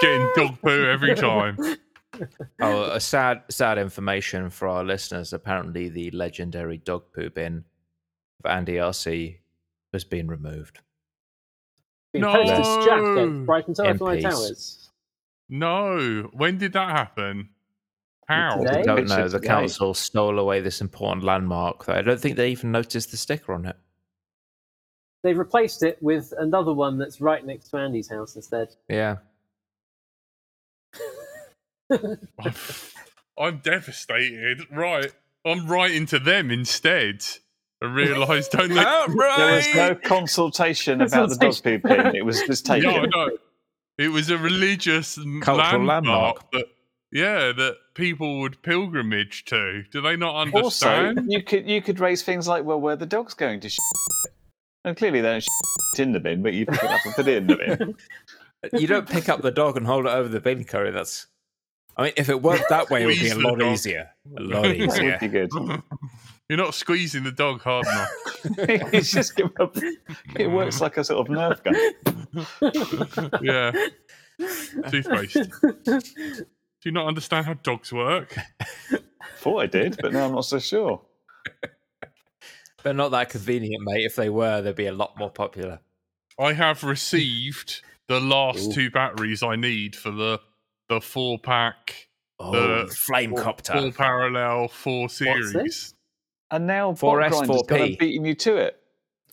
[0.00, 1.58] getting dog poo every time.
[2.60, 5.32] oh, a sad, sad information for our listeners.
[5.32, 7.64] Apparently, the legendary dog poo bin
[8.42, 9.38] of Andy RC
[9.92, 10.80] has been removed.
[12.12, 12.32] Being No.
[12.32, 14.22] posted Jack at Brighton In peace.
[14.22, 14.90] Towers.
[15.50, 17.50] No, when did that happen?
[18.26, 18.58] How?
[18.58, 18.80] Today?
[18.80, 19.28] I don't know.
[19.28, 19.46] The today.
[19.48, 21.88] council stole away this important landmark.
[21.88, 23.76] I don't think they even noticed the sticker on it.
[25.28, 28.68] They've replaced it with another one that's right next to Andy's house instead.
[28.88, 29.16] Yeah.
[31.90, 32.18] I'm,
[33.38, 34.62] I'm devastated.
[34.70, 35.12] Right,
[35.44, 37.26] I'm writing to them instead.
[37.82, 39.08] I realised don't let.
[39.08, 42.16] There was no consultation about the dog poo pin.
[42.16, 42.90] It was just taken.
[42.90, 43.28] No, no.
[43.98, 46.52] It was a religious Cultural landmark, landmark.
[46.52, 46.64] that
[47.12, 49.82] yeah that people would pilgrimage to.
[49.92, 50.64] Do they not understand?
[50.64, 51.32] Also, understand?
[51.32, 53.68] you could you could raise things like, well, where the dog's going to.
[53.68, 53.76] Sh-?
[54.88, 55.48] And clearly, they don't sh-
[55.98, 57.94] in the bin, but you pick it up and put it in the bin.
[58.80, 60.90] You don't pick up the dog and hold it over the bin curry.
[60.90, 61.26] That's.
[61.96, 64.08] I mean, if it worked that way, it would be a lot easier.
[64.36, 65.18] A lot That would easier.
[65.20, 65.50] be good.
[66.48, 68.10] You're not squeezing the dog hard enough.
[68.94, 69.76] it's just give up.
[70.36, 73.42] It works like a sort of nerf gun.
[73.42, 73.72] yeah,
[74.88, 75.50] toothpaste.
[75.84, 78.34] Do you not understand how dogs work?
[79.40, 81.02] Thought I did, but now I'm not so sure.
[82.88, 84.06] They're not that convenient, mate.
[84.06, 85.80] If they were, they'd be a lot more popular.
[86.40, 88.72] I have received the last Ooh.
[88.72, 90.40] two batteries I need for the
[90.88, 92.08] the four pack,
[92.38, 92.52] Oh,
[92.86, 93.92] The- flame four copter.
[93.92, 95.92] parallel four series.
[96.50, 97.92] And now For Bot Grinder's kind S4P.
[97.92, 98.80] of beating you to it.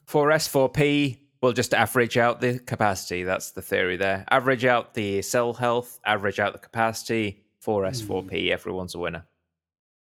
[0.05, 3.23] For S4P, we'll just average out the capacity.
[3.23, 4.25] That's the theory there.
[4.29, 7.45] Average out the cell health, average out the capacity.
[7.61, 8.51] For S4P, hmm.
[8.51, 9.23] everyone's a winner.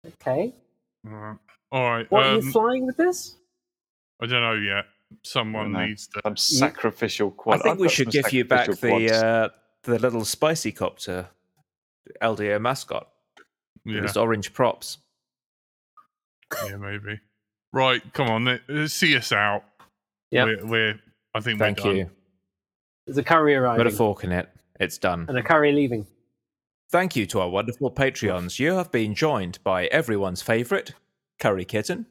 [0.07, 0.53] Okay.
[1.05, 1.39] Alright.
[1.74, 2.09] All right.
[2.11, 3.36] What are um, you flying with this?
[4.21, 4.86] I don't know yet.
[5.24, 5.86] Someone know.
[5.86, 6.21] needs to.
[6.24, 7.59] Some sacrificial quad.
[7.59, 9.49] I think I've we should give you back sacrificial the uh,
[9.84, 11.28] the little spicy copter
[12.21, 13.07] LDO mascot.
[13.86, 14.99] Yeah, It's orange props.
[16.65, 17.19] yeah, maybe.
[17.74, 18.01] Right.
[18.13, 18.47] Come on.
[18.47, 19.63] uh, See us out.
[20.30, 20.45] Yep.
[20.45, 20.99] We're, we're
[21.34, 21.97] I think Thank we're done.
[21.97, 22.09] you.
[23.07, 24.47] There's a curry Put arriving a fork in it.
[24.80, 25.26] It's done.
[25.28, 26.05] and a curry leaving.
[26.91, 28.59] Thank you to our wonderful Patreons.
[28.59, 30.93] You have been joined by everyone's favourite,
[31.43, 32.05] Curry Kitten,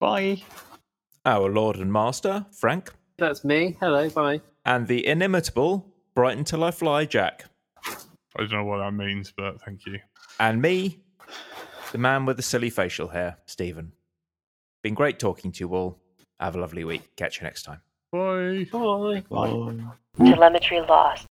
[0.00, 0.42] Bye.
[1.24, 3.76] our Lord and Master, Frank, That's me.
[3.78, 4.10] Hello.
[4.10, 4.40] Bye.
[4.64, 5.86] and the inimitable
[6.16, 7.44] Brighton Till I Fly, Jack.
[7.86, 7.94] I
[8.38, 10.00] don't know what that means, but thank you.
[10.40, 10.98] And me,
[11.92, 13.92] the man with the silly facial hair, Stephen.
[14.82, 16.00] Been great talking to you all.
[16.40, 17.14] Have a lovely week.
[17.14, 17.80] Catch you next time.
[18.10, 18.66] Bye.
[18.72, 19.22] Bye.
[19.30, 19.76] Bye.
[20.18, 21.26] Telemetry lost.